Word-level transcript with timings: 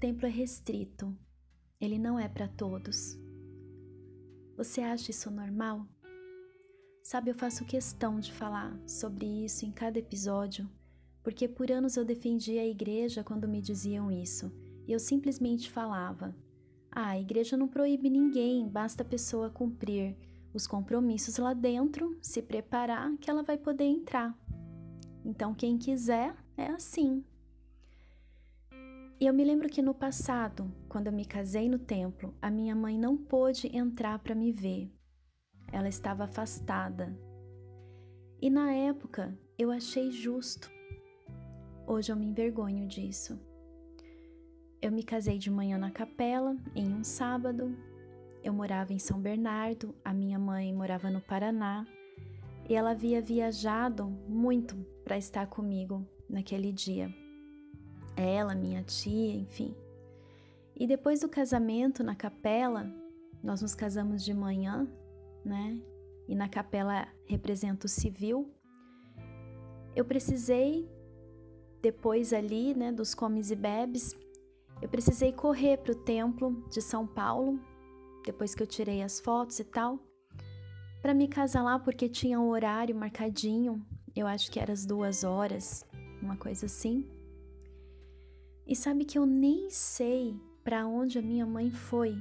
templo 0.00 0.26
é 0.26 0.30
restrito. 0.30 1.14
Ele 1.78 1.98
não 1.98 2.18
é 2.18 2.26
para 2.26 2.48
todos. 2.48 3.20
Você 4.56 4.80
acha 4.80 5.10
isso 5.10 5.30
normal? 5.30 5.86
Sabe, 7.02 7.30
eu 7.30 7.34
faço 7.34 7.66
questão 7.66 8.18
de 8.18 8.32
falar 8.32 8.80
sobre 8.86 9.26
isso 9.26 9.66
em 9.66 9.70
cada 9.70 9.98
episódio, 9.98 10.68
porque 11.22 11.46
por 11.46 11.70
anos 11.70 11.98
eu 11.98 12.04
defendi 12.04 12.58
a 12.58 12.66
igreja 12.66 13.22
quando 13.22 13.46
me 13.46 13.60
diziam 13.60 14.10
isso, 14.10 14.50
e 14.86 14.92
eu 14.92 14.98
simplesmente 14.98 15.70
falava: 15.70 16.34
ah, 16.90 17.10
a 17.10 17.20
igreja 17.20 17.56
não 17.56 17.68
proíbe 17.68 18.08
ninguém, 18.08 18.66
basta 18.66 19.02
a 19.02 19.06
pessoa 19.06 19.50
cumprir 19.50 20.16
os 20.54 20.66
compromissos 20.66 21.36
lá 21.36 21.52
dentro, 21.52 22.18
se 22.22 22.40
preparar, 22.40 23.14
que 23.18 23.30
ela 23.30 23.42
vai 23.42 23.58
poder 23.58 23.84
entrar. 23.84 24.34
Então, 25.24 25.54
quem 25.54 25.76
quiser, 25.76 26.34
é 26.56 26.68
assim. 26.68 27.22
E 29.20 29.26
eu 29.26 29.34
me 29.34 29.44
lembro 29.44 29.68
que 29.68 29.82
no 29.82 29.92
passado, 29.92 30.72
quando 30.88 31.08
eu 31.08 31.12
me 31.12 31.26
casei 31.26 31.68
no 31.68 31.78
templo, 31.78 32.34
a 32.40 32.50
minha 32.50 32.74
mãe 32.74 32.96
não 32.96 33.18
pôde 33.18 33.68
entrar 33.76 34.18
para 34.18 34.34
me 34.34 34.50
ver. 34.50 34.90
Ela 35.70 35.90
estava 35.90 36.24
afastada. 36.24 37.14
E 38.40 38.48
na 38.48 38.72
época 38.72 39.38
eu 39.58 39.70
achei 39.70 40.10
justo. 40.10 40.70
Hoje 41.86 42.10
eu 42.10 42.16
me 42.16 42.24
envergonho 42.24 42.88
disso. 42.88 43.38
Eu 44.80 44.90
me 44.90 45.02
casei 45.02 45.36
de 45.36 45.50
manhã 45.50 45.76
na 45.76 45.90
capela, 45.90 46.56
em 46.74 46.90
um 46.90 47.04
sábado. 47.04 47.76
Eu 48.42 48.54
morava 48.54 48.94
em 48.94 48.98
São 48.98 49.20
Bernardo, 49.20 49.94
a 50.02 50.14
minha 50.14 50.38
mãe 50.38 50.72
morava 50.72 51.10
no 51.10 51.20
Paraná 51.20 51.86
e 52.66 52.74
ela 52.74 52.92
havia 52.92 53.20
viajado 53.20 54.06
muito 54.26 54.76
para 55.04 55.18
estar 55.18 55.46
comigo 55.46 56.08
naquele 56.26 56.72
dia 56.72 57.19
ela, 58.16 58.54
minha 58.54 58.82
tia, 58.82 59.34
enfim. 59.34 59.74
E 60.76 60.86
depois 60.86 61.20
do 61.20 61.28
casamento 61.28 62.02
na 62.02 62.14
capela, 62.14 62.90
nós 63.42 63.62
nos 63.62 63.74
casamos 63.74 64.24
de 64.24 64.32
manhã, 64.32 64.88
né? 65.44 65.80
E 66.28 66.34
na 66.34 66.48
capela 66.48 67.08
representa 67.26 67.86
o 67.86 67.88
civil. 67.88 68.50
Eu 69.94 70.04
precisei, 70.04 70.88
depois 71.82 72.32
ali, 72.32 72.74
né, 72.74 72.92
dos 72.92 73.14
comes 73.14 73.50
e 73.50 73.56
bebes, 73.56 74.16
eu 74.80 74.88
precisei 74.88 75.32
correr 75.32 75.78
para 75.78 75.92
o 75.92 75.94
templo 75.94 76.64
de 76.70 76.80
São 76.80 77.06
Paulo, 77.06 77.60
depois 78.24 78.54
que 78.54 78.62
eu 78.62 78.66
tirei 78.66 79.02
as 79.02 79.20
fotos 79.20 79.58
e 79.58 79.64
tal, 79.64 79.98
para 81.02 81.12
me 81.12 81.28
casar 81.28 81.62
lá 81.62 81.78
porque 81.78 82.08
tinha 82.08 82.38
um 82.38 82.48
horário 82.48 82.94
marcadinho, 82.94 83.84
eu 84.14 84.26
acho 84.26 84.50
que 84.50 84.60
era 84.60 84.72
as 84.72 84.86
duas 84.86 85.24
horas, 85.24 85.84
uma 86.22 86.36
coisa 86.36 86.66
assim. 86.66 87.06
E 88.70 88.76
sabe 88.76 89.04
que 89.04 89.18
eu 89.18 89.26
nem 89.26 89.68
sei 89.68 90.38
para 90.62 90.86
onde 90.86 91.18
a 91.18 91.22
minha 91.22 91.44
mãe 91.44 91.72
foi. 91.72 92.16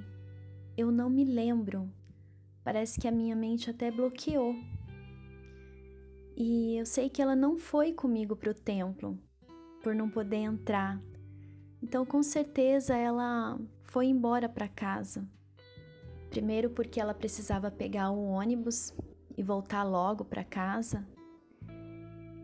Eu 0.76 0.92
não 0.92 1.08
me 1.08 1.24
lembro. 1.24 1.88
Parece 2.64 3.00
que 3.00 3.08
a 3.08 3.12
minha 3.12 3.36
mente 3.36 3.70
até 3.70 3.92
bloqueou. 3.92 4.56
E 6.36 6.76
eu 6.76 6.88
sei 6.88 7.08
que 7.08 7.22
ela 7.22 7.36
não 7.36 7.56
foi 7.60 7.94
comigo 7.94 8.36
para 8.36 8.50
o 8.50 8.56
templo, 8.56 9.16
por 9.84 9.94
não 9.94 10.10
poder 10.10 10.38
entrar. 10.38 11.00
Então, 11.84 12.04
com 12.04 12.24
certeza, 12.24 12.98
ela 12.98 13.60
foi 13.84 14.08
embora 14.08 14.50
para 14.50 14.68
casa. 14.68 15.30
Primeiro, 16.32 16.72
porque 16.72 17.00
ela 17.00 17.14
precisava 17.14 17.70
pegar 17.70 18.10
o 18.10 18.24
ônibus 18.24 18.92
e 19.38 19.44
voltar 19.44 19.84
logo 19.84 20.26
para 20.26 20.44
casa. 20.44 21.08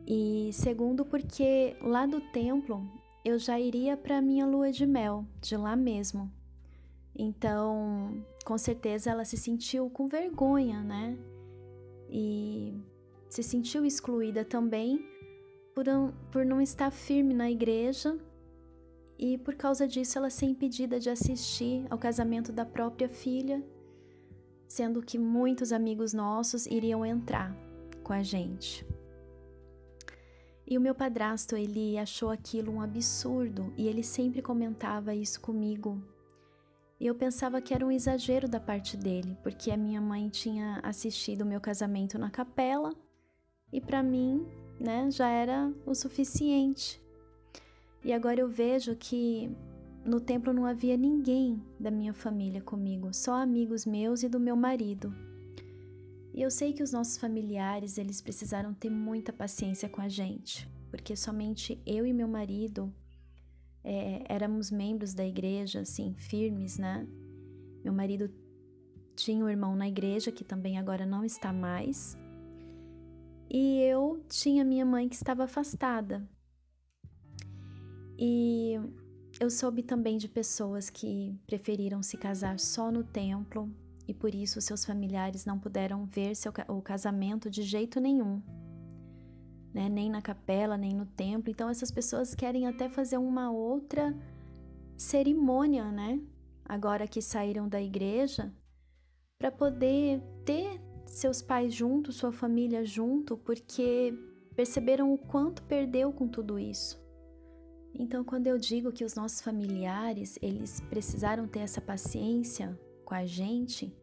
E 0.06 0.52
segundo, 0.53 1.03
porque 1.03 1.75
lá 1.81 2.06
do 2.06 2.22
templo 2.22 2.88
eu 3.26 3.40
já 3.40 3.59
iria 3.59 3.98
para 3.98 4.22
minha 4.22 4.46
lua 4.46 4.72
de 4.72 4.86
mel, 4.86 5.25
de 5.41 5.58
lá 5.58 5.75
mesmo. 5.75 6.31
Então, 7.18 8.24
com 8.46 8.56
certeza 8.56 9.09
ela 9.09 9.25
se 9.25 9.36
sentiu 9.36 9.90
com 9.90 10.08
vergonha, 10.08 10.84
né? 10.84 11.18
E 12.08 12.78
se 13.28 13.41
sentiu 13.41 13.84
excluída 13.84 14.46
também 14.46 15.03
por, 15.74 15.90
um, 15.90 16.12
por 16.31 16.46
não 16.46 16.62
estar 16.62 16.91
firme 16.91 17.34
na 17.34 17.50
igreja 17.50 18.16
e 19.18 19.40
por 19.40 19.56
causa 19.56 19.88
disso 19.88 20.19
ela 20.19 20.30
ser 20.30 20.46
impedida 20.46 21.00
de 21.00 21.09
assistir 21.09 21.85
ao 21.90 21.97
casamento 21.97 22.52
da 22.52 22.66
própria 22.66 23.09
filha, 23.09 23.64
sendo 24.68 25.02
que 25.02 25.18
muitos 25.18 25.72
amigos 25.72 26.14
nossos 26.14 26.68
iriam 26.68 27.03
entrar 27.03 27.56
com 28.03 28.14
a 28.14 28.22
gente. 28.22 28.85
E 30.68 30.78
o 30.78 30.81
meu 30.81 30.96
padrasto, 30.96 31.56
ele 31.56 31.98
achou 31.98 32.31
aquilo 32.31 32.72
um 32.72 32.81
absurdo 32.81 33.72
e 33.78 33.88
ele 33.88 34.02
sempre 34.02 34.42
comentava 34.42 35.14
isso 35.14 35.40
comigo. 35.40 36.02
E 37.00 37.06
eu 37.06 37.14
pensava 37.14 37.62
que 37.62 37.74
era 37.74 37.86
um 37.86 37.92
exagero 37.92 38.48
da 38.48 38.59
parte 38.59 38.98
dele, 38.98 39.38
porque 39.44 39.70
a 39.70 39.78
minha 39.78 40.02
mãe 40.02 40.30
tinha 40.30 40.80
assistido 40.81 41.42
o 41.42 41.46
meu 41.46 41.59
casamento 41.59 42.18
na 42.18 42.31
capela 42.31 42.96
e 43.72 43.81
para 43.81 44.02
mim, 44.02 44.48
né, 44.80 45.12
já 45.12 45.28
era 45.28 45.72
o 45.86 45.94
suficiente. 45.94 47.02
E 48.03 48.14
agora 48.14 48.40
eu 48.40 48.47
vejo 48.47 48.96
que 48.96 49.52
no 50.06 50.20
templo 50.20 50.53
não 50.53 50.66
havia 50.66 50.96
ninguém 50.96 51.62
da 51.80 51.92
minha 51.92 52.14
família 52.14 52.62
comigo, 52.62 53.14
só 53.14 53.34
amigos 53.34 53.86
meus 53.86 54.24
e 54.24 54.30
do 54.30 54.40
meu 54.40 54.56
marido. 54.56 55.14
E 56.35 56.41
eu 56.41 56.51
sei 56.51 56.73
que 56.73 56.84
os 56.84 56.91
nossos 56.91 57.16
familiares, 57.16 57.97
eles 57.97 58.19
precisaram 58.19 58.73
ter 58.73 58.90
muita 58.90 59.31
paciência 59.31 59.88
com 59.88 60.01
a 60.01 60.09
gente, 60.09 60.69
porque 60.91 61.16
somente 61.16 61.81
eu 61.85 62.06
e 62.06 62.12
meu 62.12 62.28
marido 62.28 62.94
é, 63.81 64.22
éramos 64.28 64.69
membros 64.69 65.13
da 65.13 65.25
igreja, 65.25 65.79
assim, 65.79 66.13
firmes, 66.18 66.78
né? 66.78 67.07
Meu 67.81 67.94
marido 67.94 68.29
tinha 69.16 69.46
um 69.46 69.47
irmão 69.47 69.78
na 69.78 69.88
igreja 69.88 70.29
que 70.29 70.44
também 70.44 70.78
agora 70.78 71.06
não 71.06 71.23
está 71.23 71.53
mais. 71.53 72.18
E 73.50 73.79
eu 73.84 74.22
tinha 74.28 74.66
minha 74.66 74.85
mãe 74.85 75.07
que 75.07 75.16
estava 75.16 75.46
afastada. 75.46 76.22
E 78.19 78.73
eu 79.40 79.50
soube 79.50 79.84
também 79.84 80.17
de 80.17 80.28
pessoas 80.28 80.90
que 80.90 81.40
preferiram 81.47 82.03
se 82.03 82.17
casar 82.17 82.59
só 82.59 82.91
no 82.91 83.06
templo 83.06 83.73
e 84.07 84.13
por 84.13 84.33
isso 84.33 84.61
seus 84.61 84.85
familiares 84.85 85.45
não 85.45 85.59
puderam 85.59 86.05
ver 86.05 86.35
seu, 86.35 86.51
o 86.67 86.81
casamento 86.81 87.49
de 87.49 87.63
jeito 87.63 87.99
nenhum, 87.99 88.41
né? 89.73 89.89
nem 89.89 90.09
na 90.09 90.21
capela, 90.21 90.77
nem 90.77 90.93
no 90.93 91.05
templo. 91.05 91.49
Então 91.49 91.69
essas 91.69 91.91
pessoas 91.91 92.35
querem 92.35 92.67
até 92.67 92.88
fazer 92.89 93.17
uma 93.17 93.51
outra 93.51 94.16
cerimônia, 94.97 95.91
né? 95.91 96.19
Agora 96.63 97.07
que 97.07 97.21
saíram 97.21 97.67
da 97.67 97.81
igreja, 97.81 98.51
para 99.38 99.51
poder 99.51 100.22
ter 100.45 100.81
seus 101.05 101.41
pais 101.41 101.73
junto, 101.73 102.11
sua 102.11 102.31
família 102.31 102.83
junto, 102.83 103.37
porque 103.37 104.13
perceberam 104.55 105.13
o 105.13 105.17
quanto 105.17 105.61
perdeu 105.63 106.11
com 106.11 106.27
tudo 106.27 106.57
isso. 106.57 107.03
Então, 107.93 108.23
quando 108.23 108.47
eu 108.47 108.57
digo 108.57 108.91
que 108.91 109.05
os 109.05 109.16
nossos 109.16 109.41
familiares, 109.41 110.37
eles 110.41 110.81
precisaram 110.89 111.47
ter 111.47 111.59
essa 111.59 111.79
paciência 111.79 112.77
com 113.05 113.13
a 113.13 113.25
gente 113.25 113.95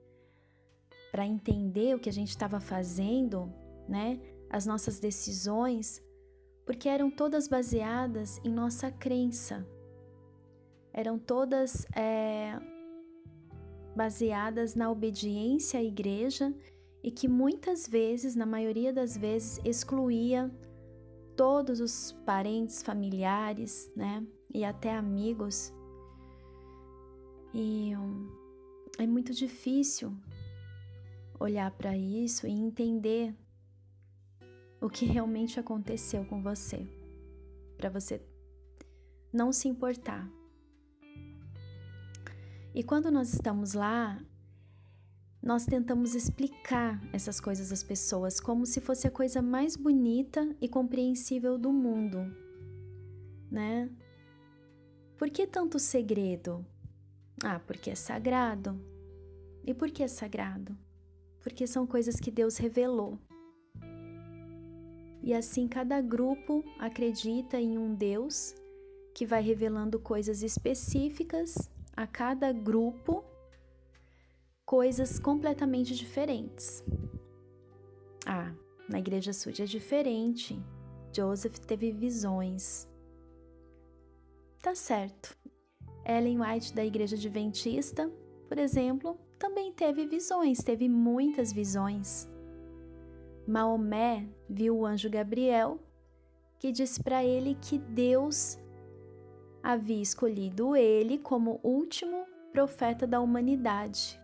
para 1.10 1.26
entender 1.26 1.94
o 1.94 1.98
que 1.98 2.08
a 2.08 2.12
gente 2.12 2.30
estava 2.30 2.58
fazendo, 2.58 3.52
né? 3.86 4.18
As 4.48 4.64
nossas 4.64 4.98
decisões, 4.98 6.02
porque 6.64 6.88
eram 6.88 7.10
todas 7.10 7.48
baseadas 7.48 8.40
em 8.44 8.50
nossa 8.50 8.90
crença, 8.90 9.66
eram 10.92 11.18
todas 11.18 11.86
é, 11.94 12.58
baseadas 13.94 14.74
na 14.74 14.90
obediência 14.90 15.80
à 15.80 15.82
igreja 15.82 16.54
e 17.02 17.10
que 17.10 17.28
muitas 17.28 17.86
vezes, 17.86 18.36
na 18.36 18.46
maioria 18.46 18.92
das 18.92 19.16
vezes, 19.16 19.60
excluía 19.64 20.50
todos 21.36 21.80
os 21.80 22.12
parentes, 22.24 22.82
familiares, 22.82 23.90
né? 23.96 24.24
E 24.54 24.64
até 24.64 24.94
amigos. 24.94 25.72
E 27.54 27.94
um, 27.96 28.41
é 28.98 29.06
muito 29.06 29.32
difícil 29.32 30.16
olhar 31.38 31.70
para 31.72 31.96
isso 31.96 32.46
e 32.46 32.50
entender 32.50 33.34
o 34.80 34.88
que 34.88 35.04
realmente 35.04 35.58
aconteceu 35.58 36.24
com 36.24 36.42
você, 36.42 36.86
para 37.76 37.88
você 37.88 38.20
não 39.32 39.52
se 39.52 39.68
importar. 39.68 40.28
E 42.74 42.82
quando 42.82 43.10
nós 43.10 43.32
estamos 43.32 43.74
lá, 43.74 44.20
nós 45.42 45.66
tentamos 45.66 46.14
explicar 46.14 47.00
essas 47.12 47.40
coisas 47.40 47.72
às 47.72 47.82
pessoas 47.82 48.38
como 48.38 48.64
se 48.64 48.80
fosse 48.80 49.06
a 49.06 49.10
coisa 49.10 49.42
mais 49.42 49.76
bonita 49.76 50.54
e 50.60 50.68
compreensível 50.68 51.58
do 51.58 51.72
mundo, 51.72 52.18
né? 53.50 53.90
Por 55.16 55.28
que 55.28 55.46
tanto 55.46 55.78
segredo? 55.78 56.64
Ah, 57.44 57.60
porque 57.60 57.90
é 57.90 57.94
sagrado. 57.94 58.78
E 59.64 59.72
por 59.72 59.90
que 59.90 60.02
é 60.02 60.08
sagrado? 60.08 60.76
Porque 61.40 61.66
são 61.66 61.86
coisas 61.86 62.16
que 62.16 62.30
Deus 62.30 62.56
revelou. 62.56 63.18
E 65.22 65.32
assim 65.32 65.68
cada 65.68 66.00
grupo 66.00 66.64
acredita 66.78 67.60
em 67.60 67.78
um 67.78 67.94
Deus 67.94 68.54
que 69.14 69.24
vai 69.24 69.40
revelando 69.40 70.00
coisas 70.00 70.42
específicas 70.42 71.70
a 71.96 72.06
cada 72.06 72.50
grupo, 72.52 73.24
coisas 74.64 75.18
completamente 75.18 75.94
diferentes. 75.94 76.82
Ah, 78.26 78.52
na 78.88 78.98
igreja 78.98 79.32
suja 79.32 79.64
é 79.64 79.66
diferente. 79.66 80.60
Joseph 81.14 81.58
teve 81.58 81.92
visões. 81.92 82.88
Tá 84.60 84.74
certo. 84.74 85.36
Ellen 86.04 86.40
White 86.40 86.74
da 86.74 86.84
igreja 86.84 87.16
adventista, 87.16 88.10
por 88.48 88.58
exemplo, 88.58 89.18
também 89.38 89.72
teve 89.72 90.06
visões, 90.06 90.58
teve 90.58 90.88
muitas 90.88 91.52
visões. 91.52 92.30
Maomé 93.46 94.28
viu 94.48 94.78
o 94.78 94.86
anjo 94.86 95.10
Gabriel, 95.10 95.80
que 96.58 96.70
disse 96.70 97.02
para 97.02 97.24
ele 97.24 97.56
que 97.60 97.78
Deus 97.78 98.58
havia 99.62 100.00
escolhido 100.00 100.76
ele 100.76 101.18
como 101.18 101.60
último 101.62 102.24
profeta 102.52 103.06
da 103.06 103.20
humanidade. 103.20 104.20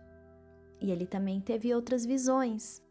E 0.79 0.91
ele 0.91 1.05
também 1.05 1.41
teve 1.41 1.73
outras 1.73 2.05
visões. 2.05 2.81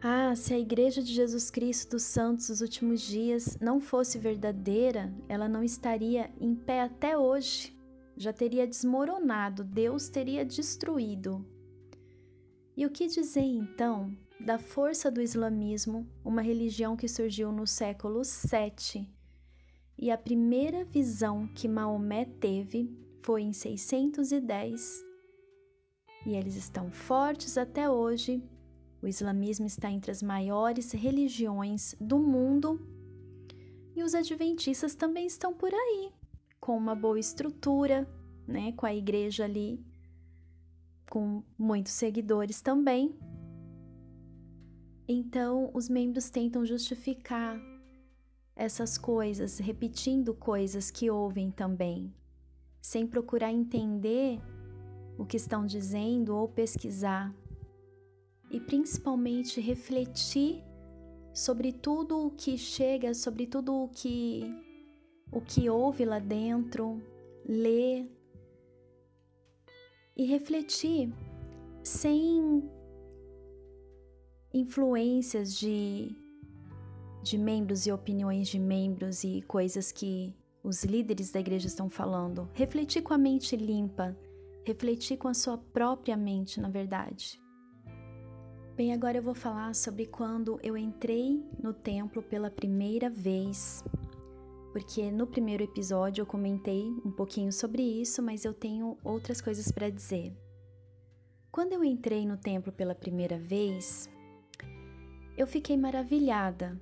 Ah, 0.00 0.36
se 0.36 0.54
a 0.54 0.58
Igreja 0.58 1.02
de 1.02 1.12
Jesus 1.12 1.50
Cristo 1.50 1.92
dos 1.92 2.04
Santos 2.04 2.46
dos 2.46 2.60
últimos 2.60 3.00
dias 3.00 3.58
não 3.60 3.80
fosse 3.80 4.16
verdadeira, 4.16 5.12
ela 5.28 5.48
não 5.48 5.60
estaria 5.64 6.30
em 6.40 6.54
pé 6.54 6.82
até 6.82 7.18
hoje. 7.18 7.76
Já 8.16 8.32
teria 8.32 8.64
desmoronado, 8.64 9.64
Deus 9.64 10.08
teria 10.08 10.44
destruído. 10.44 11.44
E 12.76 12.86
o 12.86 12.90
que 12.90 13.08
dizer 13.08 13.42
então 13.42 14.16
da 14.38 14.56
força 14.56 15.10
do 15.10 15.20
islamismo, 15.20 16.08
uma 16.24 16.42
religião 16.42 16.96
que 16.96 17.08
surgiu 17.08 17.50
no 17.50 17.66
século 17.66 18.22
VII? 18.22 19.04
E 19.98 20.12
a 20.12 20.16
primeira 20.16 20.84
visão 20.84 21.48
que 21.48 21.66
Maomé 21.66 22.24
teve 22.24 22.88
foi 23.20 23.42
em 23.42 23.52
610. 23.52 25.04
E 26.24 26.36
eles 26.36 26.54
estão 26.54 26.88
fortes 26.88 27.58
até 27.58 27.90
hoje 27.90 28.40
o 29.00 29.06
islamismo 29.06 29.66
está 29.66 29.90
entre 29.90 30.10
as 30.10 30.22
maiores 30.22 30.92
religiões 30.92 31.94
do 32.00 32.18
mundo 32.18 32.80
e 33.94 34.02
os 34.02 34.14
adventistas 34.14 34.94
também 34.94 35.26
estão 35.26 35.52
por 35.52 35.72
aí, 35.72 36.10
com 36.60 36.76
uma 36.76 36.94
boa 36.94 37.18
estrutura, 37.18 38.08
né, 38.46 38.72
com 38.72 38.86
a 38.86 38.94
igreja 38.94 39.44
ali 39.44 39.84
com 41.08 41.42
muitos 41.58 41.92
seguidores 41.92 42.60
também. 42.60 43.14
Então, 45.06 45.70
os 45.72 45.88
membros 45.88 46.28
tentam 46.28 46.66
justificar 46.66 47.58
essas 48.54 48.98
coisas, 48.98 49.58
repetindo 49.58 50.34
coisas 50.34 50.90
que 50.90 51.10
ouvem 51.10 51.50
também, 51.50 52.12
sem 52.80 53.06
procurar 53.06 53.52
entender 53.52 54.40
o 55.16 55.24
que 55.24 55.36
estão 55.36 55.64
dizendo 55.64 56.36
ou 56.36 56.48
pesquisar 56.48 57.34
e 58.50 58.60
principalmente 58.60 59.60
refletir 59.60 60.62
sobre 61.32 61.72
tudo 61.72 62.26
o 62.26 62.30
que 62.30 62.56
chega, 62.56 63.14
sobre 63.14 63.46
tudo 63.46 63.74
o 63.74 63.88
que 63.88 64.42
o 65.30 65.40
que 65.40 65.68
houve 65.68 66.04
lá 66.04 66.18
dentro, 66.18 67.02
ler 67.44 68.10
e 70.16 70.24
refletir 70.24 71.12
sem 71.82 72.62
influências 74.52 75.54
de 75.54 76.16
de 77.22 77.36
membros 77.36 77.86
e 77.86 77.92
opiniões 77.92 78.48
de 78.48 78.58
membros 78.58 79.22
e 79.22 79.42
coisas 79.42 79.92
que 79.92 80.34
os 80.62 80.84
líderes 80.84 81.30
da 81.30 81.40
igreja 81.40 81.66
estão 81.66 81.90
falando. 81.90 82.48
Refletir 82.54 83.02
com 83.02 83.12
a 83.12 83.18
mente 83.18 83.56
limpa, 83.56 84.16
refletir 84.64 85.18
com 85.18 85.28
a 85.28 85.34
sua 85.34 85.58
própria 85.58 86.16
mente, 86.16 86.60
na 86.60 86.68
verdade. 86.68 87.40
Bem, 88.78 88.92
agora 88.92 89.18
eu 89.18 89.22
vou 89.24 89.34
falar 89.34 89.74
sobre 89.74 90.06
quando 90.06 90.60
eu 90.62 90.76
entrei 90.76 91.44
no 91.60 91.72
templo 91.72 92.22
pela 92.22 92.48
primeira 92.48 93.10
vez. 93.10 93.82
Porque 94.70 95.10
no 95.10 95.26
primeiro 95.26 95.64
episódio 95.64 96.22
eu 96.22 96.26
comentei 96.26 96.84
um 97.04 97.10
pouquinho 97.10 97.52
sobre 97.52 97.82
isso, 97.82 98.22
mas 98.22 98.44
eu 98.44 98.54
tenho 98.54 98.96
outras 99.02 99.40
coisas 99.40 99.72
para 99.72 99.90
dizer. 99.90 100.32
Quando 101.50 101.72
eu 101.72 101.82
entrei 101.82 102.24
no 102.24 102.36
templo 102.36 102.70
pela 102.70 102.94
primeira 102.94 103.36
vez, 103.36 104.08
eu 105.36 105.48
fiquei 105.48 105.76
maravilhada. 105.76 106.80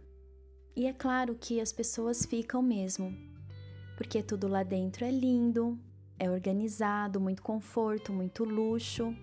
E 0.76 0.84
é 0.84 0.92
claro 0.92 1.34
que 1.34 1.62
as 1.62 1.72
pessoas 1.72 2.26
ficam 2.26 2.60
mesmo, 2.60 3.10
porque 3.96 4.22
tudo 4.22 4.46
lá 4.48 4.62
dentro 4.62 5.02
é 5.02 5.10
lindo, 5.10 5.78
é 6.18 6.30
organizado, 6.30 7.18
muito 7.18 7.40
conforto, 7.40 8.12
muito 8.12 8.44
luxo. 8.44 9.16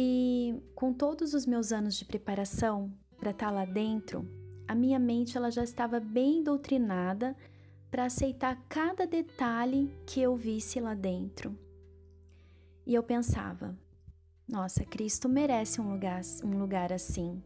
E 0.00 0.54
com 0.76 0.92
todos 0.92 1.34
os 1.34 1.44
meus 1.44 1.72
anos 1.72 1.96
de 1.96 2.04
preparação 2.04 2.88
para 3.18 3.32
estar 3.32 3.46
tá 3.46 3.50
lá 3.50 3.64
dentro, 3.64 4.24
a 4.68 4.72
minha 4.72 4.96
mente 4.96 5.36
ela 5.36 5.50
já 5.50 5.64
estava 5.64 5.98
bem 5.98 6.40
doutrinada 6.40 7.36
para 7.90 8.04
aceitar 8.04 8.56
cada 8.68 9.04
detalhe 9.08 9.92
que 10.06 10.20
eu 10.20 10.36
visse 10.36 10.78
lá 10.78 10.94
dentro. 10.94 11.58
E 12.86 12.94
eu 12.94 13.02
pensava: 13.02 13.76
nossa, 14.46 14.84
Cristo 14.84 15.28
merece 15.28 15.80
um 15.80 15.90
lugar, 15.90 16.20
um 16.44 16.60
lugar 16.60 16.92
assim. 16.92 17.42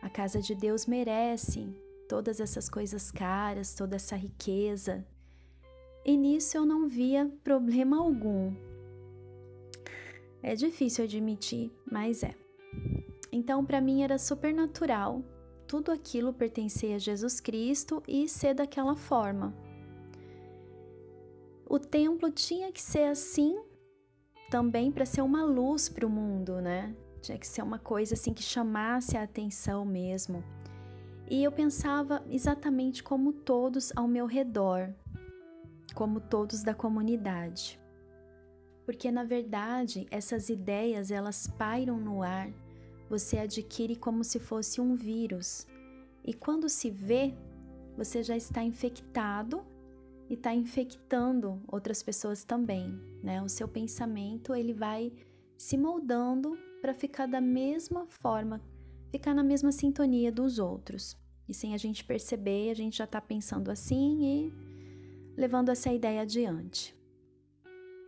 A 0.00 0.08
casa 0.08 0.40
de 0.40 0.54
Deus 0.54 0.86
merece 0.86 1.66
todas 2.08 2.38
essas 2.38 2.68
coisas 2.68 3.10
caras, 3.10 3.74
toda 3.74 3.96
essa 3.96 4.14
riqueza. 4.14 5.04
E 6.04 6.16
nisso 6.16 6.56
eu 6.56 6.64
não 6.64 6.88
via 6.88 7.28
problema 7.42 7.98
algum. 7.98 8.54
É 10.42 10.54
difícil 10.54 11.04
admitir, 11.04 11.70
mas 11.90 12.22
é. 12.22 12.34
Então, 13.30 13.64
para 13.64 13.80
mim 13.80 14.02
era 14.02 14.18
super 14.18 14.52
natural 14.52 15.22
tudo 15.66 15.92
aquilo 15.92 16.32
pertencer 16.32 16.94
a 16.94 16.98
Jesus 16.98 17.38
Cristo 17.38 18.02
e 18.08 18.28
ser 18.28 18.54
daquela 18.54 18.96
forma. 18.96 19.54
O 21.64 21.78
templo 21.78 22.28
tinha 22.30 22.72
que 22.72 22.82
ser 22.82 23.04
assim 23.04 23.56
também 24.50 24.90
para 24.90 25.06
ser 25.06 25.22
uma 25.22 25.44
luz 25.44 25.88
para 25.88 26.04
o 26.04 26.10
mundo, 26.10 26.60
né? 26.60 26.92
Tinha 27.22 27.38
que 27.38 27.46
ser 27.46 27.62
uma 27.62 27.78
coisa 27.78 28.14
assim 28.14 28.34
que 28.34 28.42
chamasse 28.42 29.16
a 29.16 29.22
atenção 29.22 29.84
mesmo. 29.84 30.42
E 31.30 31.44
eu 31.44 31.52
pensava 31.52 32.24
exatamente 32.28 33.04
como 33.04 33.32
todos 33.32 33.92
ao 33.94 34.08
meu 34.08 34.26
redor, 34.26 34.92
como 35.94 36.20
todos 36.20 36.64
da 36.64 36.74
comunidade 36.74 37.80
porque 38.84 39.10
na 39.10 39.24
verdade 39.24 40.06
essas 40.10 40.48
ideias 40.48 41.10
elas 41.10 41.46
pairam 41.46 41.98
no 41.98 42.22
ar, 42.22 42.50
você 43.08 43.38
adquire 43.38 43.96
como 43.96 44.22
se 44.22 44.38
fosse 44.38 44.80
um 44.80 44.94
vírus. 44.94 45.66
E 46.24 46.32
quando 46.32 46.68
se 46.68 46.90
vê, 46.90 47.34
você 47.96 48.22
já 48.22 48.36
está 48.36 48.62
infectado 48.62 49.62
e 50.28 50.34
está 50.34 50.54
infectando 50.54 51.60
outras 51.66 52.02
pessoas 52.02 52.44
também, 52.44 53.00
né? 53.22 53.42
O 53.42 53.48
seu 53.48 53.66
pensamento 53.66 54.54
ele 54.54 54.72
vai 54.72 55.12
se 55.58 55.76
moldando 55.76 56.56
para 56.80 56.94
ficar 56.94 57.26
da 57.26 57.40
mesma 57.40 58.06
forma, 58.06 58.62
ficar 59.10 59.34
na 59.34 59.42
mesma 59.42 59.72
sintonia 59.72 60.30
dos 60.30 60.58
outros. 60.58 61.18
E 61.48 61.52
sem 61.52 61.74
a 61.74 61.76
gente 61.76 62.04
perceber, 62.04 62.70
a 62.70 62.74
gente 62.74 62.98
já 62.98 63.04
está 63.04 63.20
pensando 63.20 63.70
assim 63.70 64.24
e 64.24 64.52
levando 65.36 65.70
essa 65.70 65.92
ideia 65.92 66.22
adiante. 66.22 66.96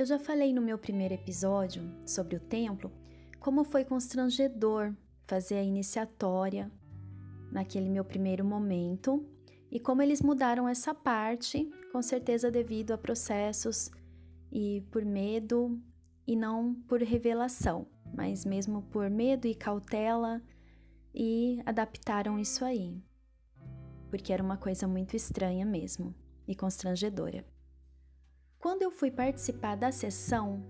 Eu 0.03 0.07
já 0.07 0.19
falei 0.19 0.53
no 0.53 0.61
meu 0.61 0.77
primeiro 0.77 1.15
episódio 1.15 1.89
sobre 2.05 2.35
o 2.35 2.41
templo 2.41 2.91
como 3.39 3.63
foi 3.63 3.85
constrangedor 3.85 4.93
fazer 5.29 5.55
a 5.55 5.63
iniciatória 5.63 6.69
naquele 7.53 7.89
meu 7.89 8.05
primeiro 8.05 8.45
momento 8.45 9.25
e 9.71 9.79
como 9.79 10.03
eles 10.03 10.21
mudaram 10.21 10.69
essa 10.69 10.93
parte, 10.93 11.71
com 11.93 12.03
certeza 12.03 12.51
devido 12.51 12.91
a 12.91 12.99
processos 12.99 13.93
e 14.51 14.81
por 14.91 15.05
medo 15.05 15.81
e 16.27 16.35
não 16.35 16.75
por 16.75 17.01
revelação, 17.01 17.87
mas 18.13 18.45
mesmo 18.45 18.83
por 18.91 19.09
medo 19.09 19.47
e 19.47 19.55
cautela 19.55 20.43
e 21.15 21.63
adaptaram 21.65 22.41
isso 22.41 22.65
aí, 22.65 23.01
porque 24.11 24.33
era 24.33 24.43
uma 24.43 24.57
coisa 24.57 24.89
muito 24.89 25.15
estranha 25.15 25.65
mesmo 25.65 26.13
e 26.49 26.57
constrangedora. 26.57 27.52
Quando 28.63 28.83
eu 28.83 28.93
fui 28.93 29.11
participar 29.11 29.77
da 29.77 29.91
sessão, 29.91 30.65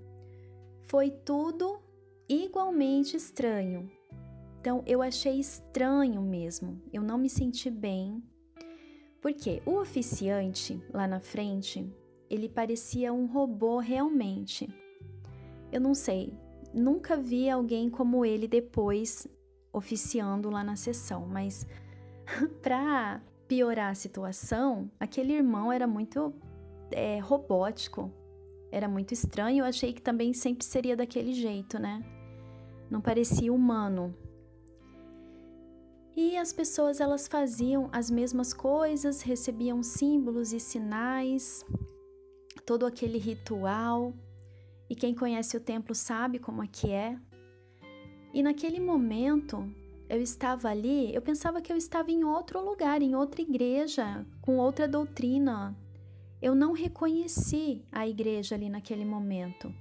foi 0.89 1.11
tudo 1.11 1.79
igualmente 2.27 3.19
estranho. 3.19 3.93
Então 4.59 4.83
eu 4.87 5.03
achei 5.03 5.39
estranho 5.39 6.23
mesmo, 6.23 6.81
eu 6.91 7.03
não 7.03 7.19
me 7.19 7.29
senti 7.29 7.69
bem. 7.69 8.23
Porque 9.21 9.61
o 9.67 9.79
oficiante 9.79 10.83
lá 10.91 11.07
na 11.07 11.21
frente, 11.21 11.87
ele 12.31 12.49
parecia 12.49 13.13
um 13.13 13.27
robô 13.27 13.79
realmente. 13.79 14.67
Eu 15.71 15.83
não 15.83 15.93
sei, 15.93 16.33
nunca 16.73 17.15
vi 17.15 17.51
alguém 17.51 17.91
como 17.91 18.25
ele 18.25 18.49
depois 18.49 19.29
oficiando 19.71 20.49
lá 20.49 20.65
na 20.65 20.77
sessão, 20.77 21.27
mas 21.27 21.67
para 22.63 23.21
piorar 23.47 23.91
a 23.91 23.95
situação, 23.95 24.91
aquele 24.99 25.35
irmão 25.35 25.71
era 25.71 25.87
muito 25.87 26.35
é, 26.95 27.19
robótico, 27.19 28.11
era 28.71 28.89
muito 28.89 29.13
estranho. 29.13 29.63
Eu 29.63 29.67
achei 29.67 29.93
que 29.93 30.01
também 30.01 30.33
sempre 30.33 30.65
seria 30.65 30.97
daquele 30.97 31.33
jeito, 31.33 31.79
né? 31.79 32.03
Não 32.91 33.01
parecia 33.01 33.53
humano. 33.53 34.15
E 36.15 36.37
as 36.37 36.53
pessoas 36.53 37.01
elas 37.01 37.27
faziam 37.27 37.89
as 37.91 38.11
mesmas 38.11 38.53
coisas, 38.53 39.23
recebiam 39.23 39.83
símbolos 39.83 40.53
e 40.53 40.61
sinais, 40.61 41.65
todo 42.67 42.85
aquele 42.85 43.19
ritual. 43.19 44.13
E 44.91 44.95
quem 44.95 45.15
conhece 45.15 45.57
o 45.57 45.61
templo 45.61 45.95
sabe 45.95 46.39
como 46.39 46.63
é 46.63 46.67
que 46.67 46.91
é. 46.91 47.19
E 48.35 48.43
naquele 48.43 48.79
momento, 48.79 49.67
eu 50.09 50.21
estava 50.21 50.69
ali, 50.69 51.15
eu 51.15 51.23
pensava 51.23 51.63
que 51.63 51.73
eu 51.73 51.77
estava 51.77 52.11
em 52.11 52.25
outro 52.25 52.63
lugar, 52.63 53.01
em 53.01 53.15
outra 53.15 53.41
igreja, 53.41 54.27
com 54.43 54.59
outra 54.59 54.87
doutrina. 54.87 55.75
Eu 56.43 56.57
não 56.57 56.73
reconheci 56.73 57.85
a 57.93 58.07
igreja 58.07 58.57
ali 58.57 58.69
naquele 58.69 59.05
momento. 59.05 59.73